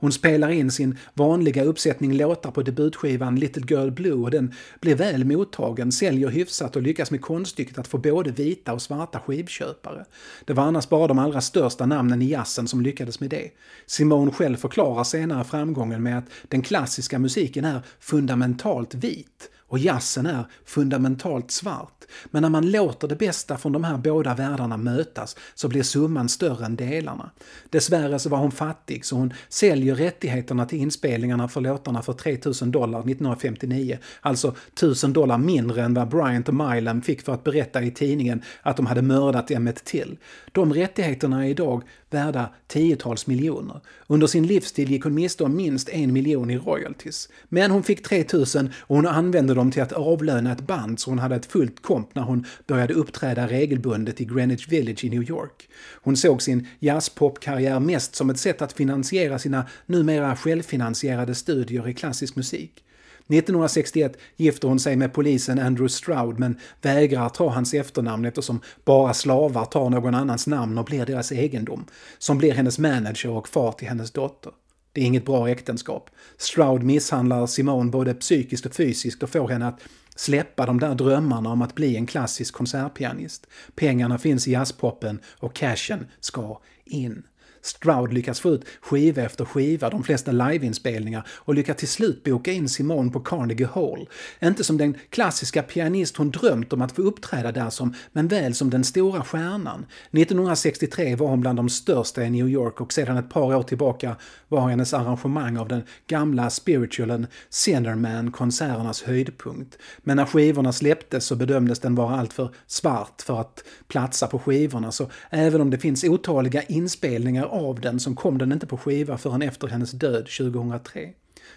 Hon 0.00 0.12
spelar 0.12 0.50
in 0.50 0.70
sin 0.70 0.98
vanliga 1.14 1.64
uppsättning 1.64 2.12
låtar 2.12 2.50
på 2.50 2.62
debutskivan 2.62 3.36
Little 3.36 3.62
Girl 3.68 3.90
Blue 3.90 4.12
och 4.12 4.30
den 4.30 4.54
blir 4.80 4.94
väl 4.94 5.24
mottagen, 5.24 5.92
säljer 5.92 6.28
hyfsat 6.28 6.76
och 6.76 6.82
lyckas 6.82 7.10
med 7.10 7.20
konststycket 7.20 7.78
att 7.78 7.88
få 7.88 7.98
både 7.98 8.30
vita 8.30 8.72
och 8.72 8.82
svarta 8.82 9.20
skivköpare. 9.20 10.04
Det 10.44 10.52
var 10.52 10.64
annars 10.64 10.88
bara 10.88 11.06
de 11.06 11.18
allra 11.18 11.40
största 11.40 11.86
namnen 11.86 12.22
i 12.22 12.30
jazzen 12.30 12.68
som 12.68 12.80
lyckades 12.80 13.20
med 13.20 13.30
det. 13.30 13.50
Simone 13.86 14.32
själv 14.32 14.56
förklarar 14.56 15.04
senare 15.04 15.44
framgången 15.44 16.02
med 16.02 16.18
att 16.18 16.30
den 16.48 16.62
klassiska 16.62 17.18
musiken 17.18 17.64
är 17.64 17.82
fundamentalt 18.00 18.94
vit 18.94 19.50
och 19.68 19.78
jazzen 19.78 20.26
är 20.26 20.44
fundamentalt 20.64 21.50
svart. 21.50 22.04
Men 22.30 22.42
när 22.42 22.50
man 22.50 22.70
låter 22.70 23.08
det 23.08 23.16
bästa 23.16 23.56
från 23.56 23.72
de 23.72 23.84
här 23.84 23.96
båda 23.96 24.34
världarna 24.34 24.76
mötas 24.76 25.36
så 25.54 25.68
blir 25.68 25.82
summan 25.82 26.28
större 26.28 26.66
än 26.66 26.76
delarna. 26.76 27.30
Dessvärre 27.70 28.18
så 28.18 28.28
var 28.28 28.38
hon 28.38 28.50
fattig 28.50 29.04
så 29.04 29.16
hon 29.16 29.32
säljer 29.48 29.94
rättigheterna 29.94 30.66
till 30.66 30.78
inspelningarna 30.78 31.48
för 31.48 31.60
låtarna 31.60 32.02
för 32.02 32.12
3000 32.12 32.70
dollar 32.70 32.98
1959. 32.98 33.98
Alltså 34.20 34.54
1000 34.74 35.12
dollar 35.12 35.38
mindre 35.38 35.82
än 35.82 35.94
vad 35.94 36.08
Bryant 36.08 36.48
och 36.48 36.54
Milam 36.54 37.02
fick 37.02 37.22
för 37.22 37.34
att 37.34 37.44
berätta 37.44 37.82
i 37.82 37.90
tidningen 37.90 38.42
att 38.62 38.76
de 38.76 38.86
hade 38.86 39.02
mördat 39.02 39.50
Emmett 39.50 39.84
Till. 39.84 40.18
De 40.52 40.74
rättigheterna 40.74 41.46
är 41.46 41.50
idag 41.50 41.82
värda 42.10 42.50
tiotals 42.66 43.26
miljoner. 43.26 43.80
Under 44.06 44.26
sin 44.26 44.46
livstid 44.46 44.88
gick 44.88 45.04
hon 45.04 45.14
miste 45.14 45.44
om 45.44 45.56
minst 45.56 45.88
en 45.88 46.12
miljon 46.12 46.50
i 46.50 46.58
royalties. 46.58 47.28
Men 47.48 47.70
hon 47.70 47.82
fick 47.82 48.02
3000 48.08 48.70
och 48.78 48.96
hon 48.96 49.06
använde 49.06 49.54
dem 49.54 49.70
till 49.70 49.82
att 49.82 49.92
avlöna 49.92 50.52
ett 50.52 50.66
band 50.66 51.00
så 51.00 51.10
hon 51.10 51.18
hade 51.18 51.36
ett 51.36 51.46
fullt 51.46 51.82
komp 51.82 52.14
när 52.14 52.22
hon 52.22 52.46
började 52.66 52.94
uppträda 52.94 53.46
regelbundet 53.46 54.20
i 54.20 54.24
Greenwich 54.24 54.68
Village 54.68 55.04
i 55.04 55.10
New 55.10 55.30
York. 55.30 55.68
Hon 56.02 56.16
såg 56.16 56.42
sin 56.42 56.66
jazzpopkarriär 56.80 57.80
mest 57.80 58.14
som 58.14 58.30
ett 58.30 58.38
sätt 58.38 58.62
att 58.62 58.72
finansiera 58.72 59.38
sina 59.38 59.66
numera 59.86 60.36
självfinansierade 60.36 61.34
studier 61.34 61.88
i 61.88 61.94
klassisk 61.94 62.36
musik. 62.36 62.84
1961 63.28 64.16
gifter 64.36 64.68
hon 64.68 64.80
sig 64.80 64.96
med 64.96 65.12
polisen 65.12 65.58
Andrew 65.58 65.88
Stroud 65.88 66.38
men 66.38 66.58
vägrar 66.82 67.28
ta 67.28 67.48
hans 67.48 67.74
efternamn 67.74 68.24
eftersom 68.24 68.60
bara 68.84 69.14
slavar 69.14 69.64
tar 69.64 69.90
någon 69.90 70.14
annans 70.14 70.46
namn 70.46 70.78
och 70.78 70.84
blir 70.84 71.06
deras 71.06 71.32
egendom, 71.32 71.84
som 72.18 72.38
blir 72.38 72.52
hennes 72.52 72.78
manager 72.78 73.30
och 73.30 73.48
far 73.48 73.72
till 73.72 73.88
hennes 73.88 74.10
dotter. 74.10 74.52
Det 74.92 75.00
är 75.00 75.04
inget 75.04 75.26
bra 75.26 75.48
äktenskap. 75.48 76.10
Stroud 76.36 76.82
misshandlar 76.82 77.46
Simone 77.46 77.90
både 77.90 78.14
psykiskt 78.14 78.66
och 78.66 78.74
fysiskt 78.74 79.22
och 79.22 79.30
får 79.30 79.48
henne 79.48 79.68
att 79.68 79.80
släppa 80.16 80.66
de 80.66 80.80
där 80.80 80.94
drömmarna 80.94 81.50
om 81.50 81.62
att 81.62 81.74
bli 81.74 81.96
en 81.96 82.06
klassisk 82.06 82.54
konsertpianist. 82.54 83.46
Pengarna 83.74 84.18
finns 84.18 84.48
i 84.48 84.52
jazzpoppen 84.52 85.20
och 85.38 85.54
cashen 85.54 86.06
ska 86.20 86.60
in. 86.84 87.22
Stroud 87.62 88.12
lyckas 88.12 88.40
få 88.40 88.50
ut 88.50 88.64
skiva 88.80 89.22
efter 89.22 89.44
skiva, 89.44 89.90
de 89.90 90.04
flesta 90.04 90.32
liveinspelningar 90.32 91.26
och 91.28 91.54
lyckas 91.54 91.76
till 91.76 91.88
slut 91.88 92.24
boka 92.24 92.52
in 92.52 92.68
Simone 92.68 93.10
på 93.10 93.20
Carnegie 93.20 93.68
Hall. 93.74 94.08
Inte 94.42 94.64
som 94.64 94.76
den 94.76 94.94
klassiska 95.10 95.62
pianist 95.62 96.16
hon 96.16 96.30
drömt 96.30 96.72
om 96.72 96.82
att 96.82 96.92
få 96.92 97.02
uppträda 97.02 97.52
där 97.52 97.70
som, 97.70 97.94
men 98.12 98.28
väl 98.28 98.54
som 98.54 98.70
den 98.70 98.84
stora 98.84 99.24
stjärnan. 99.24 99.86
1963 100.12 101.16
var 101.16 101.28
hon 101.28 101.40
bland 101.40 101.58
de 101.58 101.68
största 101.68 102.24
i 102.24 102.30
New 102.30 102.48
York 102.48 102.80
och 102.80 102.92
sedan 102.92 103.16
ett 103.16 103.30
par 103.30 103.56
år 103.56 103.62
tillbaka 103.62 104.16
var 104.48 104.68
hennes 104.68 104.94
arrangemang 104.94 105.56
av 105.56 105.68
den 105.68 105.82
gamla 106.06 106.50
spiritualen 106.50 107.26
Centerman 107.50 108.32
konserternas 108.32 109.02
höjdpunkt. 109.02 109.78
Men 109.98 110.16
när 110.16 110.24
skivorna 110.24 110.72
släpptes 110.72 111.24
så 111.24 111.36
bedömdes 111.36 111.78
den 111.78 111.94
vara 111.94 112.16
alltför 112.16 112.50
svart 112.66 113.22
för 113.22 113.40
att 113.40 113.64
platsa 113.88 114.26
på 114.26 114.38
skivorna 114.38 114.92
så 114.92 115.10
även 115.30 115.60
om 115.60 115.70
det 115.70 115.78
finns 115.78 116.04
otaliga 116.04 116.62
inspelningar 116.62 117.47
av 117.48 117.80
den 117.80 118.00
som 118.00 118.16
kom 118.16 118.38
den 118.38 118.52
inte 118.52 118.66
på 118.66 118.76
skiva 118.76 119.18
förrän 119.18 119.42
efter 119.42 119.68
hennes 119.68 119.90
död 119.90 120.26
2003. 120.38 121.12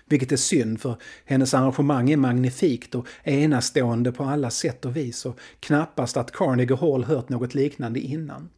Vilket 0.05 0.31
är 0.31 0.37
synd 0.37 0.81
för 0.81 0.95
hennes 1.25 1.53
arrangemang 1.53 2.09
är 2.09 2.17
magnifikt 2.17 2.95
och 2.95 3.07
enastående 3.23 4.11
på 4.11 4.23
alla 4.23 4.49
sätt 4.49 4.85
och 4.85 4.95
vis 4.95 5.25
och 5.25 5.39
knappast 5.59 6.17
att 6.17 6.31
Carnegie 6.31 6.77
Hall 6.77 7.03
hört 7.03 7.29
något 7.29 7.53
liknande 7.53 7.99
innan. 7.99 8.49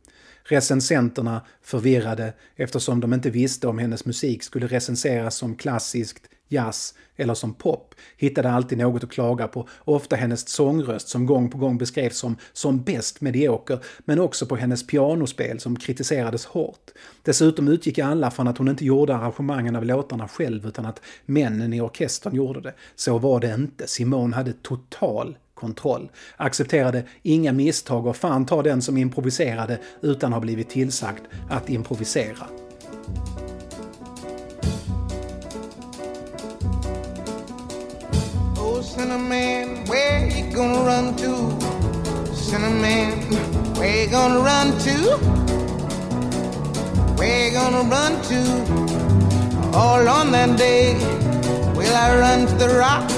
Recensenterna 0.44 1.42
förvirrade 1.62 2.34
eftersom 2.56 3.00
de 3.00 3.14
inte 3.14 3.30
visste 3.30 3.68
om 3.68 3.78
hennes 3.78 4.06
musik 4.06 4.44
skulle 4.44 4.68
recenseras 4.68 5.36
som 5.36 5.56
klassiskt, 5.56 6.30
jazz 6.54 6.94
eller 7.16 7.34
som 7.34 7.54
pop 7.54 7.96
hittade 8.18 8.52
alltid 8.52 8.78
något 8.78 9.04
att 9.04 9.12
klaga 9.12 9.48
på, 9.48 9.68
ofta 9.80 10.16
hennes 10.16 10.50
sångröst 10.50 11.08
som 11.08 11.26
gång 11.26 11.50
på 11.50 11.58
gång 11.58 11.78
beskrevs 11.78 12.18
som, 12.18 12.38
som 12.54 12.84
bäst 12.84 13.22
medioker, 13.22 13.80
men 14.00 14.20
också 14.20 14.46
på 14.46 14.56
hennes 14.56 14.88
pianospel 14.88 15.60
som 15.60 15.76
kritiserades 15.76 16.46
hårt. 16.46 16.92
Dessutom 17.24 17.68
utgick 17.68 18.00
alla 18.00 18.32
från 18.32 18.48
att 18.48 18.58
hon 18.58 18.68
inte 18.68 18.86
gjorde 18.86 19.16
arrangemangen 19.16 19.76
av 19.76 19.86
låtarna 19.86 20.28
själv 20.28 20.68
utan 20.68 20.86
att 20.86 21.02
männen 21.26 21.74
i 21.74 21.82
orkestern 21.82 22.36
gjorde 22.36 22.62
det. 22.62 22.74
Så 22.96 23.18
var 23.18 23.40
det 23.40 23.54
inte. 23.54 23.88
Simone 23.88 24.36
hade 24.36 24.54
total 24.54 25.38
kontroll. 25.54 26.12
Accepterade 26.38 27.04
inga 27.22 27.54
misstag 27.54 28.08
och 28.08 28.16
fan 28.16 28.46
ta 28.46 28.62
den 28.62 28.82
som 28.82 28.98
improviserade 28.98 29.80
utan 30.02 30.34
att 30.34 30.36
ha 30.36 30.42
blivit 30.42 30.70
tillsagd 30.70 31.22
att 31.50 31.70
improvisera. 31.70 32.63
Cinnamon, 38.96 39.86
where 39.86 40.30
you 40.30 40.52
gonna 40.54 40.84
run 40.84 41.16
to? 41.16 41.32
Cinnamon, 42.36 43.24
where 43.74 44.04
you 44.04 44.08
gonna 44.08 44.40
run 44.40 44.78
to? 44.86 44.96
Where 47.18 47.48
you 47.48 47.54
gonna 47.54 47.90
run 47.90 48.22
to? 48.30 49.76
All 49.76 50.08
on 50.08 50.30
that 50.34 50.60
day, 50.60 50.94
will 51.74 51.96
I 51.96 52.20
run 52.20 52.46
to 52.46 52.54
the 52.54 52.70
rock? 52.78 53.10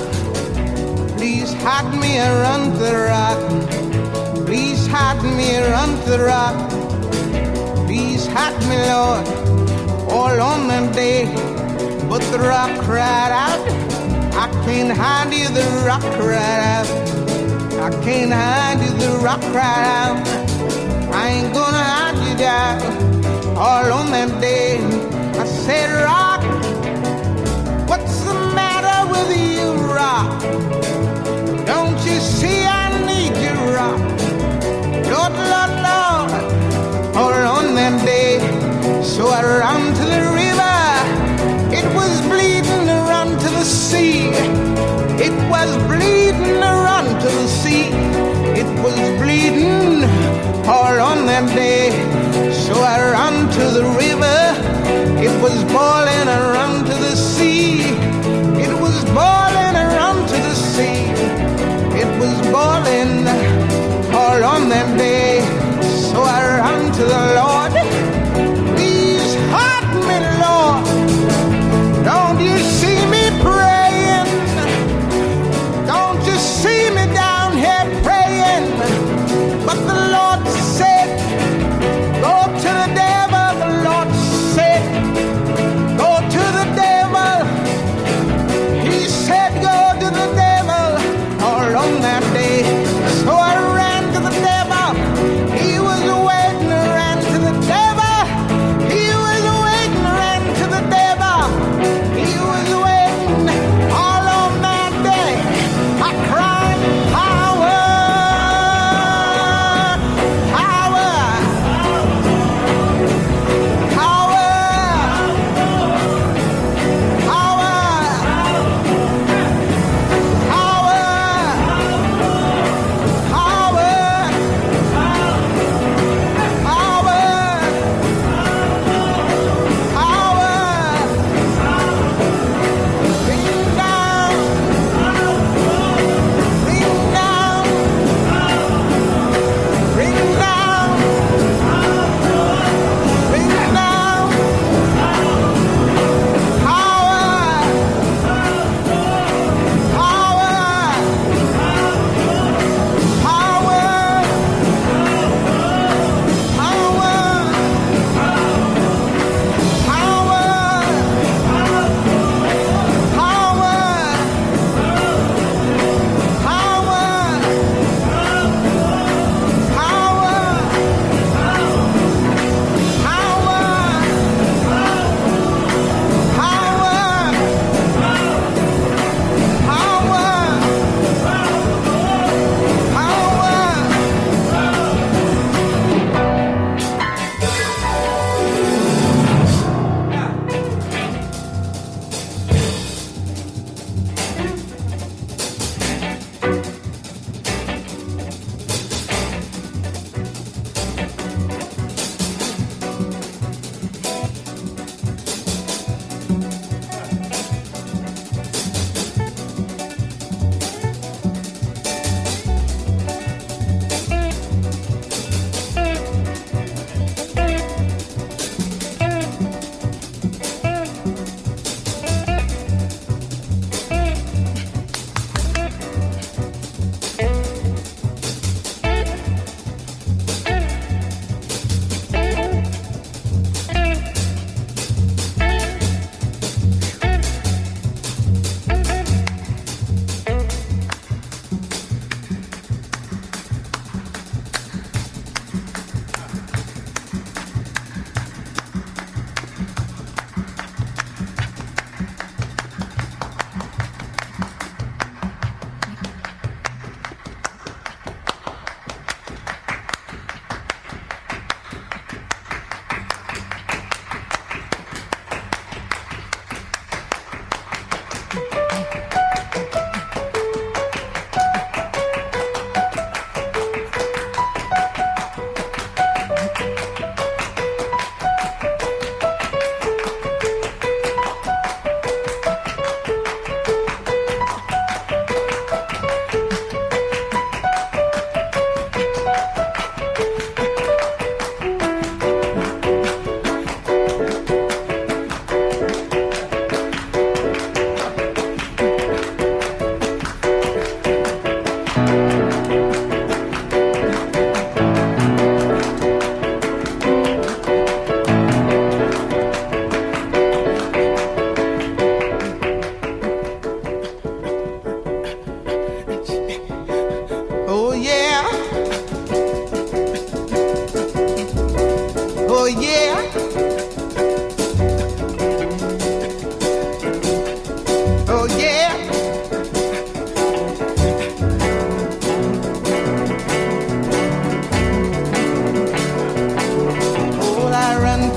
Please 1.17 1.51
hide 1.55 1.93
me 1.99 2.19
and 2.23 2.33
run 2.47 2.71
to 2.71 2.77
the 2.77 2.95
rock. 3.11 4.45
Please 4.45 4.87
hide 4.87 5.21
me 5.23 5.55
and 5.57 5.73
run 5.73 5.89
to 6.05 6.09
the 6.11 6.23
rock. 6.23 6.55
Please 7.85 8.25
hide 8.27 8.57
me, 8.69 8.77
Lord, 8.93 9.27
all 10.09 10.39
on 10.39 10.69
that 10.69 10.95
day. 10.95 11.25
But 12.07 12.21
the 12.31 12.39
rock 12.39 12.71
cried 12.85 13.33
out, 13.33 13.84
I 14.37 14.47
can't 14.65 14.91
hide 14.91 15.33
you 15.33 15.47
the 15.47 15.65
rock 15.87 16.03
right 16.19 16.61
out. 16.75 16.87
I 17.79 17.89
can't 18.03 18.33
hide 18.33 18.81
you 18.83 18.91
the 18.99 19.17
rock 19.23 19.41
right 19.53 19.87
out. 20.03 20.27
I 21.13 21.29
ain't 21.29 21.53
gonna 21.53 21.77
hide 21.77 22.17
you 22.27 22.37
down 22.37 23.05
all 23.57 23.93
on 23.93 24.11
that 24.11 24.41
day. 24.41 24.79
I 25.39 25.45
said, 25.45 25.89
Rock, 26.03 26.43
what's 27.87 28.19
the 28.25 28.33
matter 28.53 29.09
with 29.11 29.31
you, 29.39 29.71
Rock? 29.95 30.41
Don't 31.65 31.97
you 32.05 32.19
see 32.19 32.65
I 32.65 32.91
need 33.07 33.35
you, 33.45 33.55
Rock? 33.73 33.99
Lord, 35.11 35.33
Lord, 35.51 35.73
Lord, 35.87 37.15
all 37.15 37.33
on 37.57 37.75
that 37.75 38.05
day. 38.05 38.39
So 39.01 39.29
I 39.29 39.41
run 39.59 39.93
to 39.93 40.03
the 40.03 40.34
sea. 43.91 44.29
It 45.27 45.35
was 45.53 45.69
bleeding 45.89 46.57
around 46.73 47.07
to 47.21 47.29
the 47.39 47.47
sea. 47.47 47.89
It 48.61 48.69
was 48.83 48.97
bleeding 49.21 50.03
all 50.75 50.97
on 51.11 51.27
that 51.27 51.45
day. 51.53 51.91
So 52.65 52.73
I 52.73 52.97
ran 53.13 53.35
to 53.57 53.63
the 53.77 53.85
river. 54.03 54.39
It 55.27 55.33
was 55.43 55.55
boiling 55.65 56.27
around. 56.27 56.54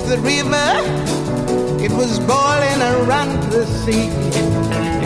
the 0.08 0.16
river. 0.20 1.84
It 1.84 1.92
was 1.92 2.18
boiling 2.20 2.80
around 2.80 3.42
the 3.52 3.66
sea. 3.66 4.08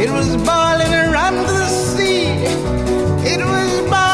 It 0.00 0.10
was 0.10 0.28
boiling 0.36 0.94
around 0.94 1.44
the 1.44 1.66
sea. 1.66 2.26
It 3.26 3.44
was 3.44 3.80
boiling. 3.90 4.11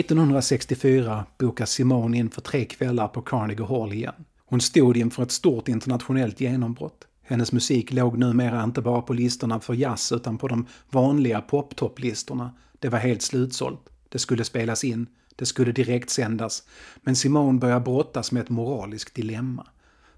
1964 0.00 1.24
bokas 1.38 1.70
Simone 1.70 2.16
in 2.18 2.30
för 2.30 2.40
tre 2.40 2.64
kvällar 2.64 3.08
på 3.08 3.22
Carnegie 3.22 3.66
Hall 3.66 3.92
igen. 3.92 4.24
Hon 4.46 4.60
stod 4.60 4.96
inför 4.96 5.22
ett 5.22 5.30
stort 5.30 5.68
internationellt 5.68 6.40
genombrott. 6.40 7.06
Hennes 7.22 7.52
musik 7.52 7.92
låg 7.92 8.18
numera 8.18 8.64
inte 8.64 8.80
bara 8.80 9.02
på 9.02 9.12
listorna 9.12 9.60
för 9.60 9.74
jazz 9.74 10.12
utan 10.12 10.38
på 10.38 10.48
de 10.48 10.66
vanliga 10.90 11.40
poptopplistorna. 11.40 12.52
Det 12.78 12.88
var 12.88 12.98
helt 12.98 13.22
slutsålt. 13.22 13.80
Det 14.08 14.18
skulle 14.18 14.44
spelas 14.44 14.84
in. 14.84 15.06
Det 15.36 15.46
skulle 15.46 15.72
direktsändas. 15.72 16.62
Men 16.96 17.16
Simone 17.16 17.58
börjar 17.58 17.80
brottas 17.80 18.32
med 18.32 18.42
ett 18.42 18.50
moraliskt 18.50 19.14
dilemma. 19.14 19.66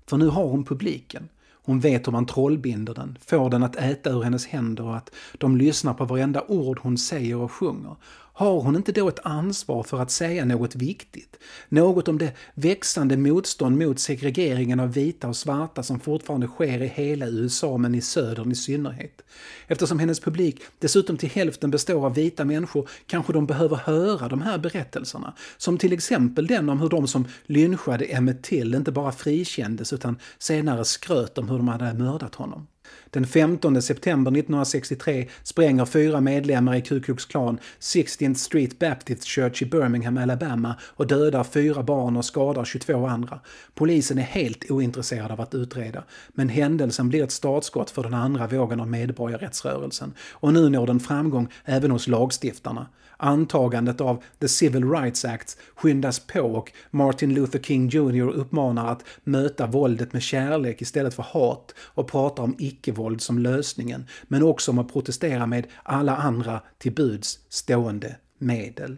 För 0.06 0.16
nu 0.16 0.28
har 0.28 0.44
hon 0.44 0.64
publiken. 0.64 1.28
Hon 1.66 1.80
vet 1.80 2.06
hur 2.06 2.12
man 2.12 2.26
trollbinder 2.26 2.94
den, 2.94 3.18
får 3.26 3.50
den 3.50 3.62
att 3.62 3.76
äta 3.76 4.10
ur 4.10 4.22
hennes 4.22 4.46
händer 4.46 4.84
och 4.84 4.96
att 4.96 5.10
de 5.38 5.56
lyssnar 5.56 5.94
på 5.94 6.04
varenda 6.04 6.42
ord 6.48 6.78
hon 6.82 6.98
säger 6.98 7.36
och 7.36 7.52
sjunger. 7.52 7.96
Har 8.38 8.60
hon 8.60 8.76
inte 8.76 8.92
då 8.92 9.08
ett 9.08 9.18
ansvar 9.22 9.82
för 9.82 10.00
att 10.00 10.10
säga 10.10 10.44
något 10.44 10.74
viktigt? 10.74 11.36
Något 11.68 12.08
om 12.08 12.18
det 12.18 12.32
växande 12.54 13.16
motstånd 13.16 13.78
mot 13.78 13.98
segregeringen 13.98 14.80
av 14.80 14.92
vita 14.92 15.28
och 15.28 15.36
svarta 15.36 15.82
som 15.82 16.00
fortfarande 16.00 16.46
sker 16.46 16.82
i 16.82 16.86
hela 16.86 17.26
USA 17.26 17.76
men 17.76 17.94
i 17.94 18.00
södern 18.00 18.52
i 18.52 18.54
synnerhet. 18.54 19.22
Eftersom 19.66 19.98
hennes 19.98 20.20
publik 20.20 20.60
dessutom 20.78 21.16
till 21.16 21.30
hälften 21.30 21.70
består 21.70 22.06
av 22.06 22.14
vita 22.14 22.44
människor 22.44 22.88
kanske 23.06 23.32
de 23.32 23.46
behöver 23.46 23.76
höra 23.76 24.28
de 24.28 24.42
här 24.42 24.58
berättelserna. 24.58 25.34
Som 25.56 25.78
till 25.78 25.92
exempel 25.92 26.46
den 26.46 26.68
om 26.68 26.80
hur 26.80 26.88
de 26.88 27.08
som 27.08 27.24
lynchade 27.46 28.04
Emmett 28.04 28.42
Till 28.42 28.74
inte 28.74 28.92
bara 28.92 29.12
frikändes 29.12 29.92
utan 29.92 30.18
senare 30.38 30.84
skröt 30.84 31.38
om 31.38 31.48
hur 31.48 31.56
de 31.56 31.68
hade 31.68 31.94
mördat 31.94 32.34
honom. 32.34 32.66
Den 33.10 33.26
15 33.26 33.82
september 33.82 34.30
1963 34.30 35.28
spränger 35.42 35.84
fyra 35.84 36.20
medlemmar 36.20 36.74
i 36.74 36.80
Ku 36.80 37.00
Klux 37.00 37.24
Klan 37.24 37.58
16th 37.80 38.34
Street 38.34 38.78
Baptist 38.78 39.24
Church 39.24 39.62
i 39.62 39.66
Birmingham, 39.66 40.18
Alabama 40.18 40.74
och 40.82 41.06
dödar 41.06 41.44
fyra 41.44 41.82
barn 41.82 42.16
och 42.16 42.24
skadar 42.24 42.64
22 42.64 43.06
andra. 43.06 43.40
Polisen 43.74 44.18
är 44.18 44.22
helt 44.22 44.70
ointresserad 44.70 45.32
av 45.32 45.40
att 45.40 45.54
utreda, 45.54 46.04
men 46.28 46.48
händelsen 46.48 47.08
blir 47.08 47.24
ett 47.24 47.32
startskott 47.32 47.90
för 47.90 48.02
den 48.02 48.14
andra 48.14 48.46
vågen 48.46 48.80
av 48.80 48.88
medborgarrättsrörelsen. 48.88 50.14
Och 50.32 50.52
nu 50.52 50.68
når 50.68 50.86
den 50.86 51.00
framgång 51.00 51.48
även 51.64 51.90
hos 51.90 52.08
lagstiftarna. 52.08 52.86
Antagandet 53.16 54.00
av 54.00 54.22
The 54.40 54.48
Civil 54.48 54.90
Rights 54.90 55.24
Act 55.24 55.58
skyndas 55.74 56.20
på 56.20 56.40
och 56.40 56.72
Martin 56.90 57.34
Luther 57.34 57.58
King 57.58 57.88
Jr 57.88 58.28
uppmanar 58.28 58.92
att 58.92 59.04
möta 59.24 59.66
våldet 59.66 60.12
med 60.12 60.22
kärlek 60.22 60.82
istället 60.82 61.14
för 61.14 61.22
hat 61.22 61.74
och 61.78 62.08
pratar 62.08 62.42
om 62.42 62.54
icke-våld 62.58 63.20
som 63.20 63.38
lösningen, 63.38 64.06
men 64.28 64.42
också 64.42 64.70
om 64.70 64.78
att 64.78 64.92
protestera 64.92 65.46
med 65.46 65.66
alla 65.82 66.16
andra 66.16 66.60
till 66.78 66.92
buds 66.92 67.38
stående 67.48 68.16
medel. 68.38 68.96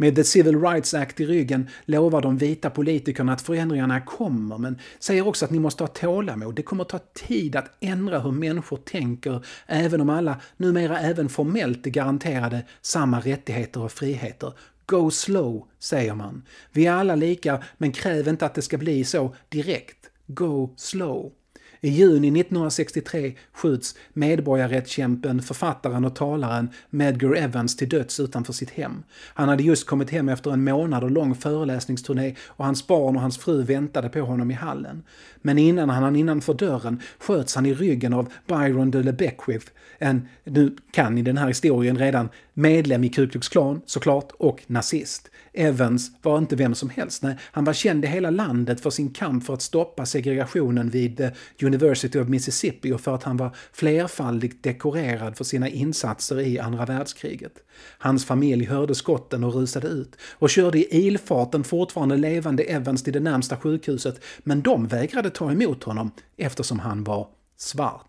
Med 0.00 0.16
The 0.16 0.24
Civil 0.24 0.60
Rights 0.60 0.94
Act 0.94 1.20
i 1.20 1.26
ryggen 1.26 1.68
lovar 1.84 2.22
de 2.22 2.38
vita 2.38 2.70
politikerna 2.70 3.32
att 3.32 3.42
förändringarna 3.42 4.00
kommer, 4.00 4.58
men 4.58 4.78
säger 4.98 5.26
också 5.26 5.44
att 5.44 5.50
ni 5.50 5.58
måste 5.58 5.82
ha 5.82 5.88
tålamod. 5.88 6.54
Det 6.54 6.62
kommer 6.62 6.84
ta 6.84 6.98
tid 6.98 7.56
att 7.56 7.70
ändra 7.80 8.18
hur 8.18 8.30
människor 8.30 8.76
tänker, 8.76 9.44
även 9.66 10.00
om 10.00 10.10
alla 10.10 10.40
numera 10.56 11.00
även 11.00 11.28
formellt 11.28 11.86
är 11.86 11.90
garanterade 11.90 12.62
samma 12.80 13.20
rättigheter 13.20 13.82
och 13.82 13.92
friheter. 13.92 14.52
Go 14.86 15.10
slow, 15.10 15.66
säger 15.78 16.14
man. 16.14 16.42
Vi 16.72 16.86
är 16.86 16.92
alla 16.92 17.14
lika, 17.14 17.62
men 17.78 17.92
kräv 17.92 18.28
inte 18.28 18.46
att 18.46 18.54
det 18.54 18.62
ska 18.62 18.78
bli 18.78 19.04
så 19.04 19.34
direkt. 19.48 20.10
Go 20.26 20.74
slow. 20.76 21.32
I 21.80 21.88
juni 21.88 22.40
1963 22.40 23.34
skjuts 23.52 23.94
medborgarrättskämpen, 24.12 25.42
författaren 25.42 26.04
och 26.04 26.16
talaren 26.16 26.70
Medgar 26.90 27.36
Evans 27.36 27.76
till 27.76 27.88
döds 27.88 28.20
utanför 28.20 28.52
sitt 28.52 28.70
hem. 28.70 29.02
Han 29.34 29.48
hade 29.48 29.62
just 29.62 29.86
kommit 29.86 30.10
hem 30.10 30.28
efter 30.28 30.50
en 30.50 30.64
månad 30.64 31.12
lång 31.12 31.34
föreläsningsturné 31.34 32.34
och 32.46 32.64
hans 32.64 32.86
barn 32.86 33.16
och 33.16 33.22
hans 33.22 33.38
fru 33.38 33.62
väntade 33.62 34.08
på 34.08 34.20
honom 34.20 34.50
i 34.50 34.54
hallen. 34.54 35.02
Men 35.42 35.58
innan 35.58 35.90
han 35.90 36.02
hann 36.02 36.16
innanför 36.16 36.54
dörren 36.54 37.00
sköts 37.18 37.54
han 37.54 37.66
i 37.66 37.74
ryggen 37.74 38.12
av 38.12 38.32
Byron 38.46 38.90
de 38.90 39.02
LeBeckwith, 39.02 39.66
en, 39.98 40.28
nu 40.44 40.76
kan 40.90 41.14
ni 41.14 41.22
den 41.22 41.38
här 41.38 41.48
historien 41.48 41.98
redan, 41.98 42.28
medlem 42.58 43.04
i 43.04 43.08
Ku 43.08 43.28
Klux 43.28 43.48
Klan 43.48 43.80
såklart 43.86 44.32
och 44.38 44.62
nazist. 44.66 45.30
Evans 45.52 46.10
var 46.22 46.38
inte 46.38 46.56
vem 46.56 46.74
som 46.74 46.90
helst, 46.90 47.22
nej, 47.22 47.36
han 47.40 47.64
var 47.64 47.72
känd 47.72 48.04
i 48.04 48.08
hela 48.08 48.30
landet 48.30 48.80
för 48.80 48.90
sin 48.90 49.10
kamp 49.10 49.44
för 49.44 49.54
att 49.54 49.62
stoppa 49.62 50.06
segregationen 50.06 50.90
vid 50.90 51.20
eh, 51.20 51.30
University 51.62 52.18
of 52.18 52.28
Mississippi 52.28 52.92
och 52.92 53.00
för 53.00 53.14
att 53.14 53.22
han 53.22 53.36
var 53.36 53.56
flerfaldigt 53.72 54.62
dekorerad 54.62 55.36
för 55.36 55.44
sina 55.44 55.68
insatser 55.68 56.40
i 56.40 56.58
andra 56.58 56.86
världskriget. 56.86 57.52
Hans 57.98 58.24
familj 58.24 58.64
hörde 58.64 58.94
skotten 58.94 59.44
och 59.44 59.54
rusade 59.54 59.88
ut 59.88 60.16
och 60.32 60.50
körde 60.50 60.78
i 60.78 61.06
ilfart 61.06 61.52
den 61.52 61.64
fortfarande 61.64 62.16
levande 62.16 62.62
Evans 62.62 63.02
till 63.02 63.12
det 63.12 63.20
närmsta 63.20 63.56
sjukhuset, 63.56 64.20
men 64.38 64.62
de 64.62 64.86
vägrade 64.86 65.30
ta 65.30 65.52
emot 65.52 65.84
honom 65.84 66.10
eftersom 66.36 66.78
han 66.78 67.04
var 67.04 67.28
svart. 67.56 68.07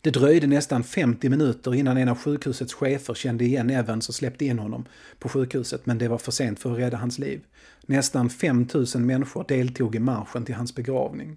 Det 0.00 0.10
dröjde 0.10 0.46
nästan 0.46 0.84
50 0.84 1.28
minuter 1.28 1.74
innan 1.74 1.96
en 1.96 2.08
av 2.08 2.18
sjukhusets 2.18 2.74
chefer 2.74 3.14
kände 3.14 3.44
igen 3.44 3.70
Evans 3.70 4.08
och 4.08 4.14
släppte 4.14 4.44
in 4.44 4.58
honom 4.58 4.84
på 5.18 5.28
sjukhuset, 5.28 5.86
men 5.86 5.98
det 5.98 6.08
var 6.08 6.18
för 6.18 6.32
sent 6.32 6.60
för 6.60 6.72
att 6.72 6.78
rädda 6.78 6.96
hans 6.96 7.18
liv. 7.18 7.40
Nästan 7.86 8.30
5000 8.30 9.06
människor 9.06 9.44
deltog 9.48 9.94
i 9.94 9.98
marschen 9.98 10.44
till 10.44 10.54
hans 10.54 10.74
begravning. 10.74 11.36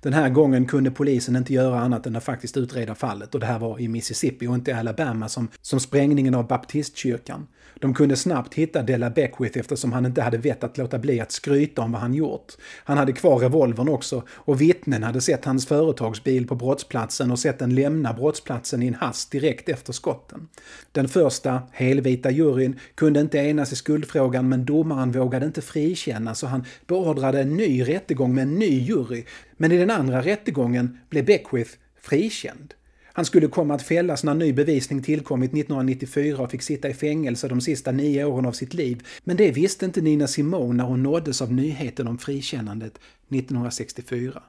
Den 0.00 0.12
här 0.12 0.28
gången 0.28 0.66
kunde 0.66 0.90
polisen 0.90 1.36
inte 1.36 1.52
göra 1.52 1.80
annat 1.80 2.06
än 2.06 2.16
att 2.16 2.24
faktiskt 2.24 2.56
utreda 2.56 2.94
fallet 2.94 3.34
och 3.34 3.40
det 3.40 3.46
här 3.46 3.58
var 3.58 3.80
i 3.80 3.88
Mississippi 3.88 4.46
och 4.46 4.54
inte 4.54 4.70
i 4.70 4.74
Alabama 4.74 5.28
som, 5.28 5.48
som 5.62 5.80
sprängningen 5.80 6.34
av 6.34 6.46
baptistkyrkan. 6.46 7.46
De 7.74 7.94
kunde 7.94 8.16
snabbt 8.16 8.54
hitta 8.54 8.82
Della 8.82 9.10
Beckwith 9.10 9.58
eftersom 9.58 9.92
han 9.92 10.06
inte 10.06 10.22
hade 10.22 10.38
vett 10.38 10.64
att 10.64 10.78
låta 10.78 10.98
bli 10.98 11.20
att 11.20 11.32
skryta 11.32 11.82
om 11.82 11.92
vad 11.92 12.00
han 12.00 12.14
gjort. 12.14 12.52
Han 12.84 12.98
hade 12.98 13.12
kvar 13.12 13.38
revolvern 13.38 13.88
också 13.88 14.22
och 14.28 14.60
vittnen 14.60 15.02
hade 15.02 15.20
sett 15.20 15.44
hans 15.44 15.66
företagsbil 15.66 16.46
på 16.46 16.54
brottsplatsen 16.54 17.30
och 17.30 17.38
sett 17.38 17.58
den 17.58 17.74
lämna 17.74 18.12
brottsplatsen 18.12 18.82
i 18.82 18.86
en 18.86 18.94
hast 18.94 19.30
direkt 19.30 19.68
efter 19.68 19.92
skotten. 19.92 20.48
Den 20.92 21.08
första, 21.08 21.62
helvita 21.72 22.30
juryn 22.30 22.78
kunde 22.94 23.20
inte 23.20 23.38
enas 23.38 23.72
i 23.72 23.76
skuldfrågan 23.76 24.48
men 24.48 24.64
domaren 24.64 25.12
vågade 25.12 25.46
inte 25.46 25.62
frikänna 25.62 26.34
så 26.34 26.46
han 26.46 26.64
beordrade 26.86 27.40
en 27.40 27.56
ny 27.56 27.88
rättegång 27.88 28.34
med 28.34 28.42
en 28.42 28.54
ny 28.54 28.80
jury. 28.80 29.24
Men 29.56 29.72
i 29.72 29.76
den 29.76 29.90
andra 29.90 30.22
rättegången 30.22 30.98
blev 31.08 31.24
Beckwith 31.24 31.70
frikänd. 32.00 32.74
Han 33.20 33.24
skulle 33.24 33.48
komma 33.48 33.74
att 33.74 33.82
fällas 33.82 34.24
när 34.24 34.34
ny 34.34 34.52
bevisning 34.52 35.02
tillkommit 35.02 35.50
1994 35.50 36.42
och 36.42 36.50
fick 36.50 36.62
sitta 36.62 36.88
i 36.88 36.94
fängelse 36.94 37.48
de 37.48 37.60
sista 37.60 37.92
nio 37.92 38.24
åren 38.24 38.46
av 38.46 38.52
sitt 38.52 38.74
liv. 38.74 39.06
Men 39.24 39.36
det 39.36 39.50
visste 39.50 39.84
inte 39.84 40.00
Nina 40.00 40.26
Simone 40.26 40.72
när 40.72 40.84
hon 40.84 41.02
nåddes 41.02 41.42
av 41.42 41.52
nyheten 41.52 42.08
om 42.08 42.18
frikännandet 42.18 42.98
1964. 43.28 44.42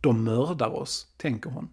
De 0.00 0.24
mördar 0.24 0.68
oss, 0.68 1.06
tänker 1.16 1.50
hon. 1.50 1.68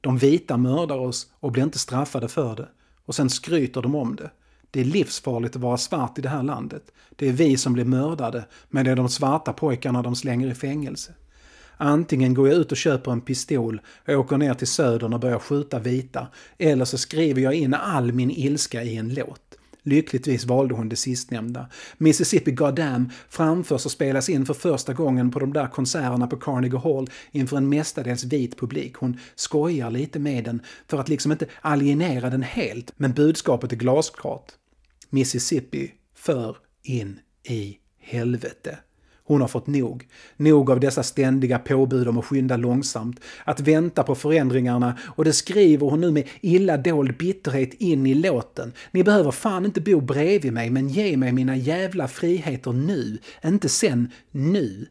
De 0.00 0.18
vita 0.18 0.56
mördar 0.56 0.98
oss 0.98 1.26
och 1.40 1.52
blir 1.52 1.62
inte 1.62 1.78
straffade 1.78 2.28
för 2.28 2.56
det. 2.56 2.68
Och 3.04 3.14
sen 3.14 3.30
skryter 3.30 3.82
de 3.82 3.94
om 3.94 4.16
det. 4.16 4.30
Det 4.70 4.80
är 4.80 4.84
livsfarligt 4.84 5.56
att 5.56 5.62
vara 5.62 5.76
svart 5.76 6.18
i 6.18 6.22
det 6.22 6.28
här 6.28 6.42
landet. 6.42 6.92
Det 7.16 7.28
är 7.28 7.32
vi 7.32 7.56
som 7.56 7.72
blir 7.72 7.84
mördade, 7.84 8.44
men 8.68 8.84
det 8.84 8.90
är 8.90 8.96
de 8.96 9.08
svarta 9.08 9.52
pojkarna 9.52 10.02
de 10.02 10.16
slänger 10.16 10.48
i 10.50 10.54
fängelse. 10.54 11.12
Antingen 11.76 12.34
går 12.34 12.48
jag 12.48 12.58
ut 12.58 12.72
och 12.72 12.78
köper 12.78 13.12
en 13.12 13.20
pistol 13.20 13.80
och 14.08 14.14
åker 14.14 14.36
ner 14.36 14.54
till 14.54 14.66
södern 14.66 15.12
och 15.12 15.20
börjar 15.20 15.38
skjuta 15.38 15.78
vita, 15.78 16.26
eller 16.58 16.84
så 16.84 16.98
skriver 16.98 17.42
jag 17.42 17.54
in 17.54 17.74
all 17.74 18.12
min 18.12 18.30
ilska 18.30 18.82
i 18.82 18.96
en 18.96 19.14
låt. 19.14 19.58
Lyckligtvis 19.84 20.44
valde 20.44 20.74
hon 20.74 20.88
det 20.88 20.96
sistnämnda. 20.96 21.66
Mississippi 21.98 22.52
Goddam 22.52 23.10
framförs 23.28 23.84
och 23.84 23.92
spelas 23.92 24.28
in 24.28 24.46
för 24.46 24.54
första 24.54 24.92
gången 24.92 25.30
på 25.30 25.38
de 25.38 25.52
där 25.52 25.66
konserterna 25.66 26.26
på 26.26 26.36
Carnegie 26.36 26.78
Hall 26.78 27.10
inför 27.32 27.56
en 27.56 27.68
mestadels 27.68 28.24
vit 28.24 28.58
publik. 28.58 28.96
Hon 28.96 29.18
skojar 29.34 29.90
lite 29.90 30.18
med 30.18 30.44
den 30.44 30.62
för 30.88 31.00
att 31.00 31.08
liksom 31.08 31.32
inte 31.32 31.46
alienera 31.60 32.30
den 32.30 32.42
helt, 32.42 32.92
men 32.96 33.12
budskapet 33.12 33.72
är 33.72 33.76
glasklart. 33.76 34.52
Mississippi 35.10 35.90
för 36.14 36.56
in 36.82 37.18
i 37.48 37.76
helvete. 38.00 38.78
Hon 39.24 39.40
har 39.40 39.48
fått 39.48 39.66
nog. 39.66 40.08
Nog 40.36 40.70
av 40.70 40.80
dessa 40.80 41.02
ständiga 41.02 41.58
påbud 41.58 42.08
om 42.08 42.18
att 42.18 42.24
skynda 42.24 42.56
långsamt, 42.56 43.20
att 43.44 43.60
vänta 43.60 44.02
på 44.02 44.14
förändringarna 44.14 44.98
och 45.16 45.24
det 45.24 45.32
skriver 45.32 45.86
hon 45.86 46.00
nu 46.00 46.10
med 46.10 46.28
illa 46.40 46.76
dold 46.76 47.16
bitterhet 47.16 47.74
in 47.74 48.06
i 48.06 48.14
låten. 48.14 48.72
Ni 48.90 49.04
behöver 49.04 49.30
fan 49.30 49.64
inte 49.64 49.80
bo 49.80 50.00
bredvid 50.00 50.52
mig 50.52 50.70
men 50.70 50.88
ge 50.88 51.16
mig 51.16 51.32
mina 51.32 51.56
jävla 51.56 52.08
friheter 52.08 52.72
nu, 52.72 53.18
inte 53.44 53.68
sen, 53.68 54.10
nu. 54.30 54.86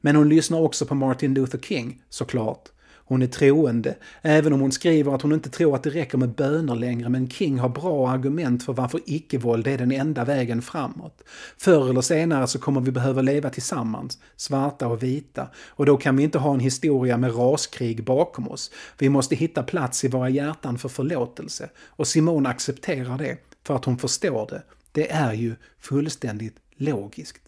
Men 0.00 0.16
hon 0.16 0.28
lyssnar 0.28 0.60
också 0.60 0.86
på 0.86 0.94
Martin 0.94 1.34
Luther 1.34 1.58
King, 1.58 2.02
såklart. 2.08 2.71
Hon 3.12 3.22
är 3.22 3.26
troende, 3.26 3.94
även 4.22 4.52
om 4.52 4.60
hon 4.60 4.72
skriver 4.72 5.14
att 5.14 5.22
hon 5.22 5.32
inte 5.32 5.50
tror 5.50 5.74
att 5.74 5.82
det 5.82 5.90
räcker 5.90 6.18
med 6.18 6.28
böner 6.28 6.74
längre, 6.74 7.08
men 7.08 7.30
King 7.30 7.58
har 7.58 7.68
bra 7.68 8.10
argument 8.10 8.64
för 8.64 8.72
varför 8.72 9.00
icke-våld 9.06 9.66
är 9.66 9.78
den 9.78 9.92
enda 9.92 10.24
vägen 10.24 10.62
framåt. 10.62 11.22
Förr 11.56 11.90
eller 11.90 12.00
senare 12.00 12.46
så 12.46 12.58
kommer 12.58 12.80
vi 12.80 12.90
behöva 12.90 13.22
leva 13.22 13.50
tillsammans, 13.50 14.18
svarta 14.36 14.86
och 14.86 15.02
vita, 15.02 15.48
och 15.68 15.86
då 15.86 15.96
kan 15.96 16.16
vi 16.16 16.22
inte 16.22 16.38
ha 16.38 16.54
en 16.54 16.60
historia 16.60 17.16
med 17.16 17.38
raskrig 17.38 18.04
bakom 18.04 18.48
oss. 18.48 18.70
Vi 18.98 19.08
måste 19.08 19.34
hitta 19.34 19.62
plats 19.62 20.04
i 20.04 20.08
våra 20.08 20.28
hjärtan 20.28 20.78
för 20.78 20.88
förlåtelse, 20.88 21.70
och 21.86 22.06
Simone 22.06 22.48
accepterar 22.48 23.18
det, 23.18 23.36
för 23.66 23.76
att 23.76 23.84
hon 23.84 23.98
förstår 23.98 24.46
det. 24.50 24.62
Det 24.92 25.10
är 25.10 25.32
ju 25.32 25.54
fullständigt 25.78 26.56
logiskt. 26.76 27.41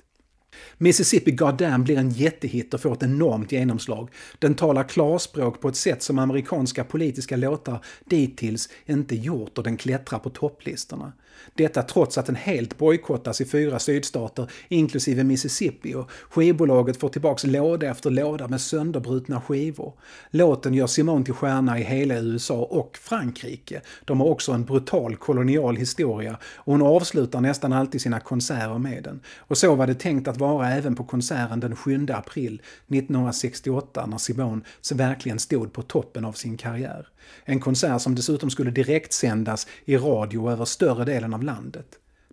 Mississippi 0.79 1.31
Goddamn 1.31 1.85
blir 1.85 1.99
en 1.99 2.11
jättehit 2.11 2.75
och 2.75 2.81
får 2.81 2.93
ett 2.93 3.03
enormt 3.03 3.53
genomslag. 3.53 4.11
Den 4.39 4.55
talar 4.55 4.89
klarspråk 4.89 5.61
på 5.61 5.69
ett 5.69 5.77
sätt 5.77 6.03
som 6.03 6.19
amerikanska 6.19 6.85
politiska 6.85 7.37
låtar 7.37 7.85
dittills 8.05 8.69
inte 8.87 9.17
gjort 9.17 9.59
och 9.59 9.65
den 9.65 9.77
klättrar 9.77 10.19
på 10.19 10.31
topplistorna. 10.31 11.13
Detta 11.55 11.83
trots 11.83 12.19
att 12.19 12.27
den 12.27 12.37
helt 12.37 12.79
bojkottas 12.79 13.41
i 13.41 13.45
fyra 13.45 13.79
sydstater, 13.79 14.51
inklusive 14.69 15.25
Mississippi, 15.25 15.95
och 15.95 16.11
skivbolaget 16.31 16.97
får 16.97 17.09
tillbaks 17.09 17.45
låda 17.45 17.91
efter 17.91 18.11
låda 18.11 18.49
med 18.49 18.61
sönderbrutna 18.61 19.41
skivor. 19.41 19.93
Låten 20.31 20.75
gör 20.75 20.87
Simone 20.87 21.25
till 21.25 21.35
stjärna 21.35 21.79
i 21.79 21.83
hela 21.83 22.15
USA 22.15 22.63
och 22.63 22.99
Frankrike. 23.03 23.81
De 24.05 24.21
har 24.21 24.27
också 24.27 24.53
en 24.53 24.65
brutal 24.65 25.17
kolonial 25.17 25.77
historia 25.77 26.39
och 26.55 26.73
hon 26.73 26.83
avslutar 26.83 27.41
nästan 27.41 27.73
alltid 27.73 28.01
sina 28.01 28.21
konserter 28.21 28.79
med 28.79 29.03
den. 29.03 29.21
Och 29.39 29.59
så 29.59 29.75
var 29.75 29.87
det 29.87 29.95
tänkt 29.95 30.29
att 30.29 30.37
vara 30.37 30.71
även 30.71 30.95
på 30.95 31.05
konserten 31.05 31.61
den 31.61 31.77
7 31.77 32.07
april 32.11 32.63
1968 32.89 34.07
när 34.07 34.19
Simone 34.19 34.61
så 34.81 34.95
verkligen 34.95 35.39
stod 35.39 35.73
på 35.73 35.83
toppen 35.83 36.25
av 36.25 36.33
sin 36.33 36.57
karriär. 36.57 37.07
En 37.45 37.61
konsert 37.61 38.03
som 38.03 38.15
dessutom 38.15 38.51
skulle 38.51 38.71
direktsändas 38.71 39.67
i 39.85 39.97
radio 39.97 40.51
över 40.51 40.65
större 40.65 41.05
delen 41.05 41.24
av 41.33 41.43
landet. 41.43 41.87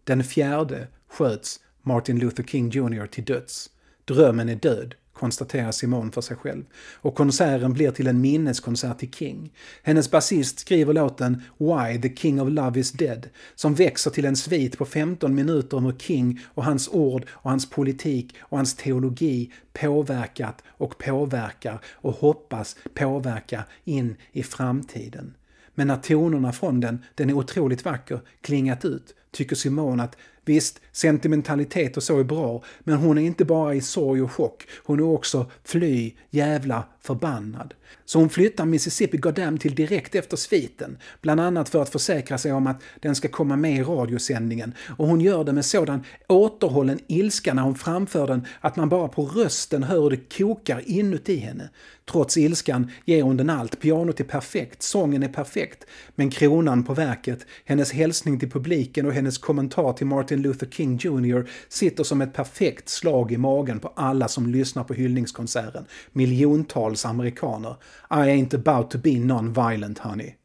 Den 0.04 0.24
fjärde 0.24 0.88
sköts 1.08 1.60
Martin 1.82 2.20
Luther 2.20 2.44
King 2.44 2.70
Jr 2.70 3.08
till 3.08 3.26
döds. 3.26 3.70
Drömmen 4.06 4.50
är 4.50 4.56
död, 4.56 4.96
konstaterar 5.14 5.72
Simone 5.72 6.12
för 6.12 6.22
sig 6.22 6.38
själv. 6.38 6.64
Och 6.96 7.16
konserten 7.16 7.74
blir 7.74 7.92
till 7.92 8.08
en 8.08 8.22
minneskonsert 8.22 9.00
till 9.00 9.12
King. 9.12 9.54
Hennes 9.84 10.12
basist 10.12 10.60
skriver 10.60 10.94
låten 10.94 11.44
“Why 11.58 12.02
the 12.02 12.16
King 12.16 12.42
of 12.42 12.50
Love 12.50 12.80
is 12.80 12.92
Dead” 12.92 13.30
som 13.56 13.76
växer 13.76 14.12
till 14.12 14.26
en 14.26 14.36
svit 14.36 14.78
på 14.78 14.86
15 14.86 15.36
minuter 15.36 15.78
om 15.78 15.86
hur 15.86 15.98
King 15.98 16.40
och 16.46 16.66
hans 16.66 16.90
ord 16.90 17.26
och 17.30 17.50
hans 17.50 17.70
politik 17.70 18.36
och 18.40 18.58
hans 18.58 18.76
teologi 18.76 19.52
påverkat 19.74 20.64
och 20.68 20.98
påverkar 20.98 21.80
och 21.94 22.14
hoppas 22.14 22.76
påverka 22.94 23.64
in 23.84 24.16
i 24.32 24.44
framtiden. 24.44 25.34
Men 25.76 25.88
när 25.88 25.98
tonerna 25.98 26.52
från 26.52 26.80
den, 26.80 27.04
den 27.16 27.30
är 27.30 27.34
otroligt 27.34 27.86
vacker, 27.86 28.20
klingat 28.42 28.86
ut 28.86 29.16
tycker 29.32 29.56
Simone 29.56 30.04
att 30.04 30.18
Visst, 30.46 30.82
sentimentalitet 30.92 31.98
och 31.98 32.04
så 32.04 32.20
är 32.20 32.24
bra, 32.24 32.64
men 32.80 32.98
hon 32.98 33.18
är 33.18 33.22
inte 33.22 33.46
bara 33.46 33.76
i 33.76 33.82
sorg 33.82 34.22
och 34.22 34.32
chock, 34.32 34.68
hon 34.84 35.00
är 35.00 35.04
också 35.04 35.52
fly, 35.64 36.14
jävla 36.30 36.84
förbannad. 37.00 37.74
Så 38.06 38.20
hon 38.20 38.30
flyttar 38.30 38.66
Mississippi 38.66 39.18
Goddam 39.18 39.58
till 39.58 39.76
direkt 39.76 40.16
efter 40.16 40.38
sviten, 40.38 40.98
bland 41.22 41.42
annat 41.42 41.70
för 41.70 41.82
att 41.82 41.90
försäkra 41.90 42.38
sig 42.38 42.54
om 42.54 42.68
att 42.68 42.82
den 43.00 43.16
ska 43.16 43.28
komma 43.28 43.56
med 43.56 43.76
i 43.76 43.84
radiosändningen. 43.84 44.74
Och 44.98 45.08
hon 45.08 45.22
gör 45.22 45.44
det 45.44 45.54
med 45.54 45.66
sådan 45.66 46.04
återhållen 46.28 47.00
ilska 47.08 47.54
när 47.54 47.64
hon 47.64 47.76
framför 47.76 48.28
den 48.28 48.48
att 48.62 48.76
man 48.76 48.90
bara 48.90 49.08
på 49.08 49.26
rösten 49.26 49.84
hör 49.84 50.02
hur 50.02 50.10
det 50.10 50.38
kokar 50.38 50.84
inuti 50.86 51.38
henne. 51.38 51.70
Trots 52.12 52.38
ilskan 52.38 52.92
ger 53.06 53.24
hon 53.24 53.38
den 53.38 53.50
allt, 53.50 53.80
pianot 53.80 54.20
är 54.20 54.24
perfekt, 54.24 54.84
sången 54.84 55.24
är 55.24 55.28
perfekt. 55.28 55.86
Men 56.16 56.30
kronan 56.30 56.84
på 56.84 56.94
verket, 56.94 57.46
hennes 57.66 57.92
hälsning 57.92 58.40
till 58.40 58.50
publiken 58.50 59.06
och 59.06 59.14
hennes 59.14 59.38
kommentar 59.38 59.94
till 59.94 60.08
Martin 60.08 60.42
Luther 60.42 60.68
King 60.68 60.98
Jr 60.98 61.50
sitter 61.70 62.04
som 62.04 62.22
ett 62.22 62.34
perfekt 62.34 62.90
slag 62.90 63.32
i 63.32 63.38
magen 63.38 63.80
på 63.80 63.94
alla 63.96 64.28
som 64.28 64.48
lyssnar 64.48 64.84
på 64.84 64.94
hyllningskonserten. 64.94 65.86
Miljontals 66.12 67.06
amerikaner. 67.06 67.76
I 68.10 68.30
ain't 68.30 68.54
about 68.54 68.92
to 68.92 68.98
be 68.98 69.20
non-violent 69.20 70.00
honey. 70.00 70.36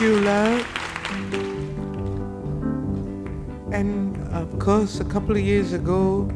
You 0.00 0.20
love. 0.20 0.66
And 3.72 4.16
of 4.32 4.58
course, 4.58 5.00
a 5.00 5.04
couple 5.04 5.36
of 5.36 5.42
years 5.42 5.72
ago, 5.72 6.28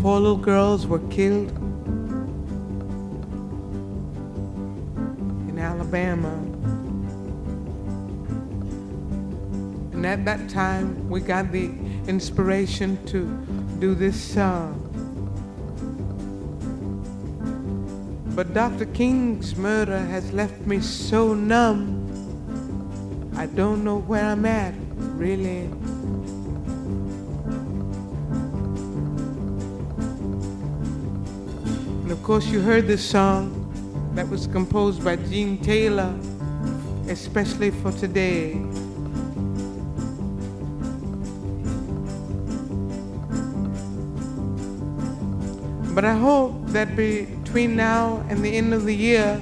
four 0.00 0.20
little 0.20 0.36
girls 0.36 0.86
were 0.86 1.00
killed 1.08 1.50
in 5.48 5.58
Alabama. 5.58 6.55
And 9.96 10.04
at 10.04 10.26
that 10.26 10.50
time, 10.50 11.08
we 11.08 11.22
got 11.22 11.50
the 11.52 11.70
inspiration 12.06 13.02
to 13.06 13.24
do 13.80 13.94
this 13.94 14.14
song. 14.22 14.82
But 18.36 18.52
Dr. 18.52 18.84
King's 18.84 19.56
murder 19.56 19.98
has 19.98 20.30
left 20.34 20.60
me 20.66 20.80
so 20.80 21.32
numb. 21.32 22.04
I 23.38 23.46
don't 23.46 23.84
know 23.84 24.00
where 24.00 24.22
I'm 24.22 24.44
at, 24.44 24.74
really. 25.16 25.60
And 32.02 32.12
of 32.12 32.22
course, 32.22 32.44
you 32.48 32.60
heard 32.60 32.86
this 32.86 33.02
song 33.02 33.62
that 34.14 34.28
was 34.28 34.46
composed 34.46 35.02
by 35.02 35.16
Gene 35.16 35.56
Taylor, 35.56 36.14
especially 37.08 37.70
for 37.70 37.92
today. 37.92 38.60
But 45.96 46.04
I 46.04 46.12
hope 46.12 46.52
that 46.66 46.94
between 46.94 47.74
now 47.74 48.22
and 48.28 48.44
the 48.44 48.54
end 48.54 48.74
of 48.74 48.84
the 48.84 48.94
year, 48.94 49.40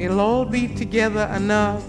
it'll 0.00 0.18
all 0.18 0.46
be 0.46 0.66
together 0.66 1.30
enough 1.36 1.84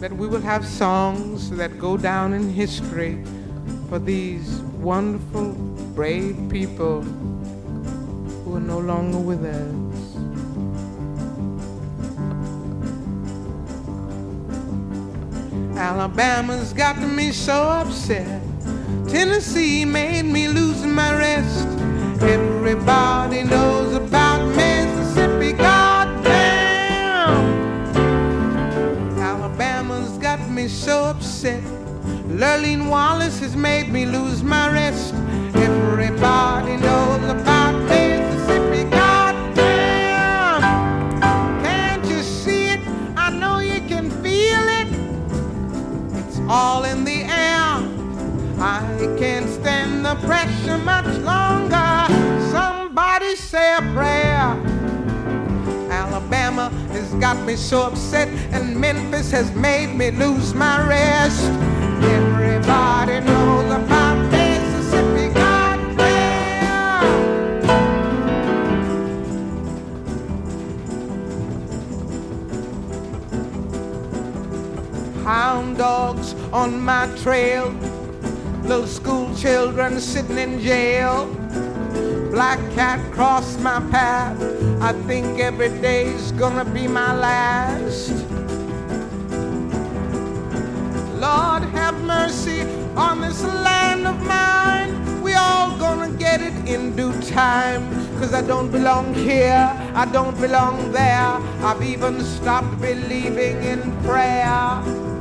that 0.00 0.10
we 0.10 0.26
will 0.26 0.40
have 0.40 0.64
songs 0.66 1.50
that 1.50 1.78
go 1.78 1.98
down 1.98 2.32
in 2.32 2.48
history 2.48 3.22
for 3.90 3.98
these 3.98 4.60
wonderful, 4.80 5.52
brave 5.94 6.34
people 6.48 7.02
who 7.02 8.56
are 8.56 8.60
no 8.60 8.78
longer 8.78 9.18
with 9.18 9.44
us. 9.44 10.16
Alabama's 15.76 16.72
got 16.72 16.98
me 16.98 17.32
so 17.32 17.64
upset. 17.64 18.40
Tennessee 19.12 19.84
made 19.84 20.22
me 20.22 20.48
lose 20.48 20.86
my 20.86 21.14
rest. 21.14 21.68
Everybody 22.22 23.42
knows 23.42 23.94
about 23.94 24.42
Mississippi, 24.56 25.52
goddamn. 25.52 26.24
Alabama's 29.18 30.16
got 30.16 30.40
me 30.48 30.66
so 30.66 31.04
upset. 31.04 31.62
Lurleen 32.26 32.88
Wallace 32.88 33.38
has 33.40 33.54
made 33.54 33.90
me 33.92 34.06
lose 34.06 34.42
my 34.42 34.70
rest. 34.72 35.12
Everybody 35.56 36.78
knows 36.78 37.22
about 37.28 37.51
pressure 50.26 50.78
much 50.78 51.06
longer. 51.18 52.06
Somebody 52.50 53.36
say 53.36 53.74
a 53.76 53.82
prayer. 53.94 54.56
Alabama 55.90 56.70
has 56.92 57.12
got 57.14 57.36
me 57.46 57.56
so 57.56 57.82
upset, 57.82 58.28
and 58.52 58.76
Memphis 58.78 59.30
has 59.30 59.54
made 59.54 59.94
me 59.94 60.10
lose 60.10 60.54
my 60.54 60.86
rest. 60.88 61.44
Everybody 62.02 63.20
knows 63.20 63.72
about 63.72 64.16
Mississippi, 64.30 65.28
goddamn. 65.34 66.04
Hound 75.24 75.78
dogs 75.78 76.34
on 76.52 76.80
my 76.80 77.06
trail, 77.18 77.72
little 78.72 78.86
school 78.86 79.34
children 79.36 80.00
sitting 80.00 80.38
in 80.38 80.58
jail. 80.58 81.26
Black 82.30 82.58
cat 82.72 82.98
crossed 83.12 83.60
my 83.60 83.78
path. 83.90 84.40
I 84.80 84.94
think 85.06 85.38
every 85.38 85.68
day's 85.82 86.32
gonna 86.32 86.64
be 86.64 86.88
my 86.88 87.12
last. 87.14 88.12
Lord 91.20 91.62
have 91.76 92.00
mercy 92.04 92.62
on 92.96 93.20
this 93.20 93.44
land 93.44 94.06
of 94.06 94.18
mine. 94.22 95.20
We 95.20 95.34
all 95.34 95.76
gonna 95.76 96.10
get 96.16 96.40
it 96.40 96.56
in 96.66 96.96
due 96.96 97.12
time. 97.20 97.82
Cause 98.18 98.32
I 98.32 98.40
don't 98.40 98.70
belong 98.70 99.12
here, 99.12 99.68
I 99.94 100.06
don't 100.06 100.40
belong 100.40 100.92
there. 100.92 101.30
I've 101.68 101.82
even 101.82 102.24
stopped 102.24 102.80
believing 102.80 103.62
in 103.64 103.80
prayer. 104.02 105.11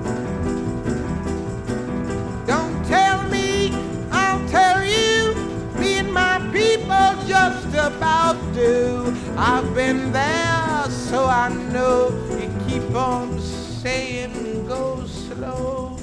Just 7.28 7.68
about 7.70 8.38
do. 8.54 9.16
I've 9.38 9.74
been 9.74 10.12
there, 10.12 10.90
so 10.90 11.26
I 11.26 11.50
know 11.72 12.10
you 12.40 12.50
keep 12.68 12.96
on 12.96 13.40
saying 13.40 14.68
go 14.68 15.06
slow. 15.06 15.98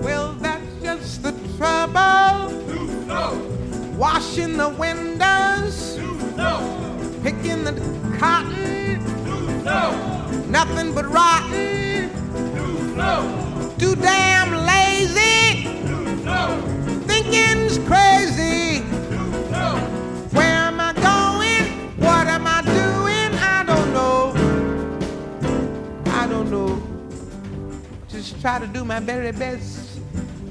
Well, 0.00 0.32
that's 0.34 0.82
just 0.82 1.22
the 1.22 1.32
trouble. 1.56 2.48
Washing 3.96 4.56
the 4.56 4.70
windows, 4.70 5.98
picking 7.22 7.64
the 7.64 7.74
cotton, 8.18 8.98
nothing 10.50 10.94
but 10.94 11.06
rotten. 11.06 12.08
Too 13.78 13.94
damn 13.96 14.52
lazy, 14.72 15.66
thinking's 17.06 17.78
crazy. 17.86 18.49
try 28.40 28.58
to 28.58 28.66
do 28.66 28.86
my 28.86 28.98
very 29.00 29.32
best. 29.32 30.00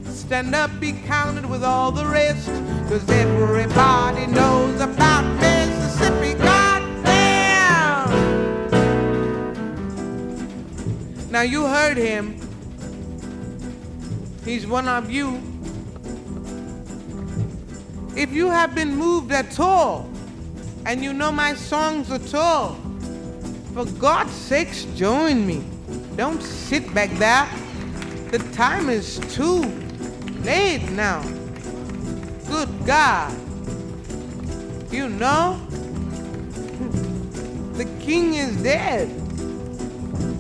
Stand 0.06 0.54
up, 0.54 0.70
be 0.80 0.94
counted 1.08 1.44
with 1.50 1.64
all 1.64 1.92
the 1.92 2.06
rest, 2.06 2.48
cause 2.88 3.10
everybody 3.10 4.28
knows 4.28 4.80
about 4.80 5.24
Mississippi, 5.40 6.36
goddamn! 6.38 8.12
Now 11.32 11.42
you 11.42 11.66
heard 11.66 11.98
him. 11.98 12.40
He's 14.46 14.68
one 14.68 14.88
of 14.88 15.10
you. 15.10 15.42
If 18.16 18.32
you 18.32 18.52
have 18.52 18.76
been 18.76 18.96
moved 18.96 19.32
at 19.32 19.60
all, 19.60 20.08
and 20.86 21.04
you 21.04 21.12
know 21.12 21.32
my 21.32 21.56
songs 21.56 22.12
at 22.12 22.36
all, 22.36 22.76
for 23.74 23.86
God's 23.86 24.32
sakes, 24.32 24.84
join 24.96 25.48
me. 25.48 25.64
Don't 26.16 26.44
sit 26.44 26.94
back 26.94 27.10
there. 27.18 27.50
The 28.32 28.38
time 28.54 28.90
is 28.90 29.18
too 29.34 29.64
late 30.44 30.88
now. 30.92 31.24
Good 32.48 32.70
God. 32.86 33.36
You 34.92 35.10
know, 35.10 35.60
the 37.74 37.86
king 38.00 38.36
is 38.36 38.56
dead. 38.62 39.10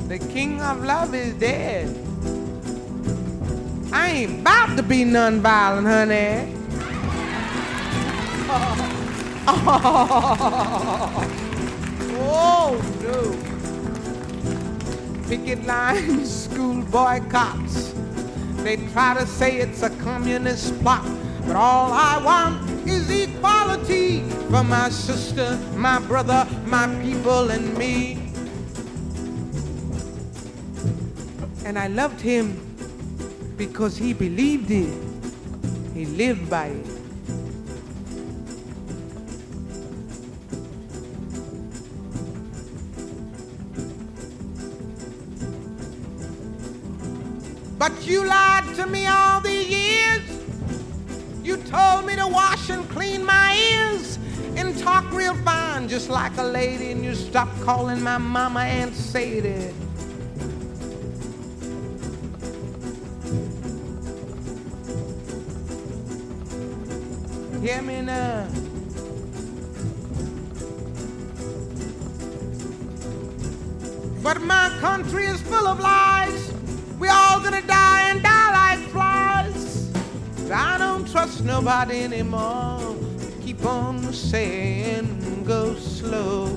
The 0.07 0.19
king 0.19 0.61
of 0.61 0.83
love 0.83 1.15
is 1.15 1.33
dead. 1.33 1.87
I 3.91 4.09
ain't 4.09 4.41
about 4.41 4.77
to 4.77 4.83
be 4.83 5.03
nonviolent, 5.03 5.87
honey. 5.89 6.55
Oh, 12.21 12.77
no. 13.01 13.48
Picket 15.29 15.63
lines, 15.67 16.45
school 16.45 16.81
boycotts. 16.85 17.93
They 18.63 18.77
try 18.93 19.13
to 19.13 19.27
say 19.27 19.57
it's 19.57 19.83
a 19.83 19.91
communist 20.01 20.77
plot, 20.81 21.05
but 21.45 21.55
all 21.55 21.93
I 21.93 22.19
want 22.25 22.89
is 22.89 23.11
equality 23.11 24.21
for 24.49 24.63
my 24.63 24.89
sister, 24.89 25.55
my 25.75 25.99
brother, 25.99 26.47
my 26.65 26.87
people, 27.03 27.51
and 27.51 27.77
me. 27.77 28.17
And 31.63 31.77
I 31.77 31.89
loved 31.89 32.19
him 32.19 32.57
because 33.55 33.97
he 33.97 34.13
believed 34.13 34.71
it. 34.71 34.97
He 35.93 36.05
lived 36.07 36.49
by 36.49 36.69
it. 36.69 36.98
But 47.79 48.05
you 48.05 48.25
lied 48.25 48.75
to 48.75 48.85
me 48.87 49.07
all 49.07 49.39
these 49.39 49.69
years. 49.69 50.21
You 51.41 51.55
told 51.55 52.05
me 52.05 52.17
to 52.17 52.27
wash 52.27 52.69
and 52.69 52.87
clean 52.89 53.25
my 53.25 53.55
ears 53.55 54.19
and 54.57 54.77
talk 54.77 55.09
real 55.13 55.33
fine, 55.45 55.87
just 55.87 56.09
like 56.09 56.37
a 56.37 56.43
lady, 56.43 56.91
and 56.91 57.05
you 57.05 57.15
stopped 57.15 57.57
calling 57.61 58.01
my 58.01 58.17
mama 58.17 58.59
Aunt 58.59 58.93
Sadie. 58.93 59.73
Hear 67.61 67.81
me 67.81 68.01
now. 68.01 68.45
But 74.21 74.41
my 74.41 74.69
country 74.81 75.25
is 75.27 75.41
full 75.43 75.65
of 75.65 75.79
lies. 75.79 76.48
We 76.99 77.07
all 77.07 77.39
gonna 77.39 77.61
die 77.61 78.09
and 78.09 78.21
die 78.21 78.51
like 78.51 78.79
flies. 78.89 79.89
I 80.51 80.77
don't 80.77 81.09
trust 81.09 81.45
nobody 81.45 82.01
anymore. 82.01 82.97
Keep 83.41 83.65
on 83.65 84.11
saying 84.11 85.43
go 85.45 85.75
slow. 85.75 86.47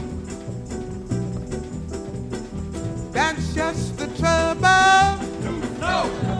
That's 3.12 3.54
just 3.54 3.96
the 3.98 4.08
trouble. 4.18 5.18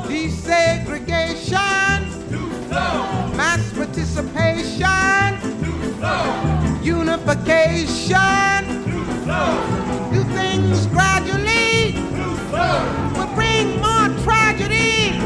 Desegregation. 0.09 2.01
Mass 3.37 3.73
participation. 3.73 5.39
Unification. 6.83 8.63
Do 10.13 10.25
things 10.35 10.87
gradually 10.89 11.95
more 13.81 14.09
tragedy. 14.25 15.19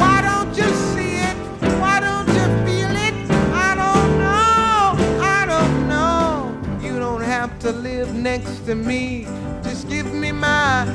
Why 0.00 0.20
don't 0.22 0.56
you 0.56 0.68
see 0.92 1.14
it? 1.30 1.36
Why 1.80 2.00
don't 2.00 2.28
you 2.28 2.46
feel 2.66 2.94
it? 3.08 3.14
I 3.52 3.74
don't 3.82 4.12
know. 4.24 5.20
I 5.22 5.46
don't 5.46 5.88
know. 5.88 6.54
You 6.82 6.98
don't 6.98 7.22
have 7.22 7.58
to 7.60 7.72
live 7.72 8.14
next 8.14 8.66
to 8.66 8.74
me. 8.74 9.26
Just 9.62 9.88
give 9.88 10.12
me 10.12 10.32
my. 10.32 10.86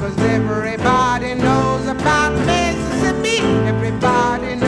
Cause 0.00 0.16
everybody 0.18 1.34
knows 1.34 1.86
about 1.88 2.32
Mississippi. 2.46 3.38
Everybody 3.66 4.54
knows. 4.54 4.67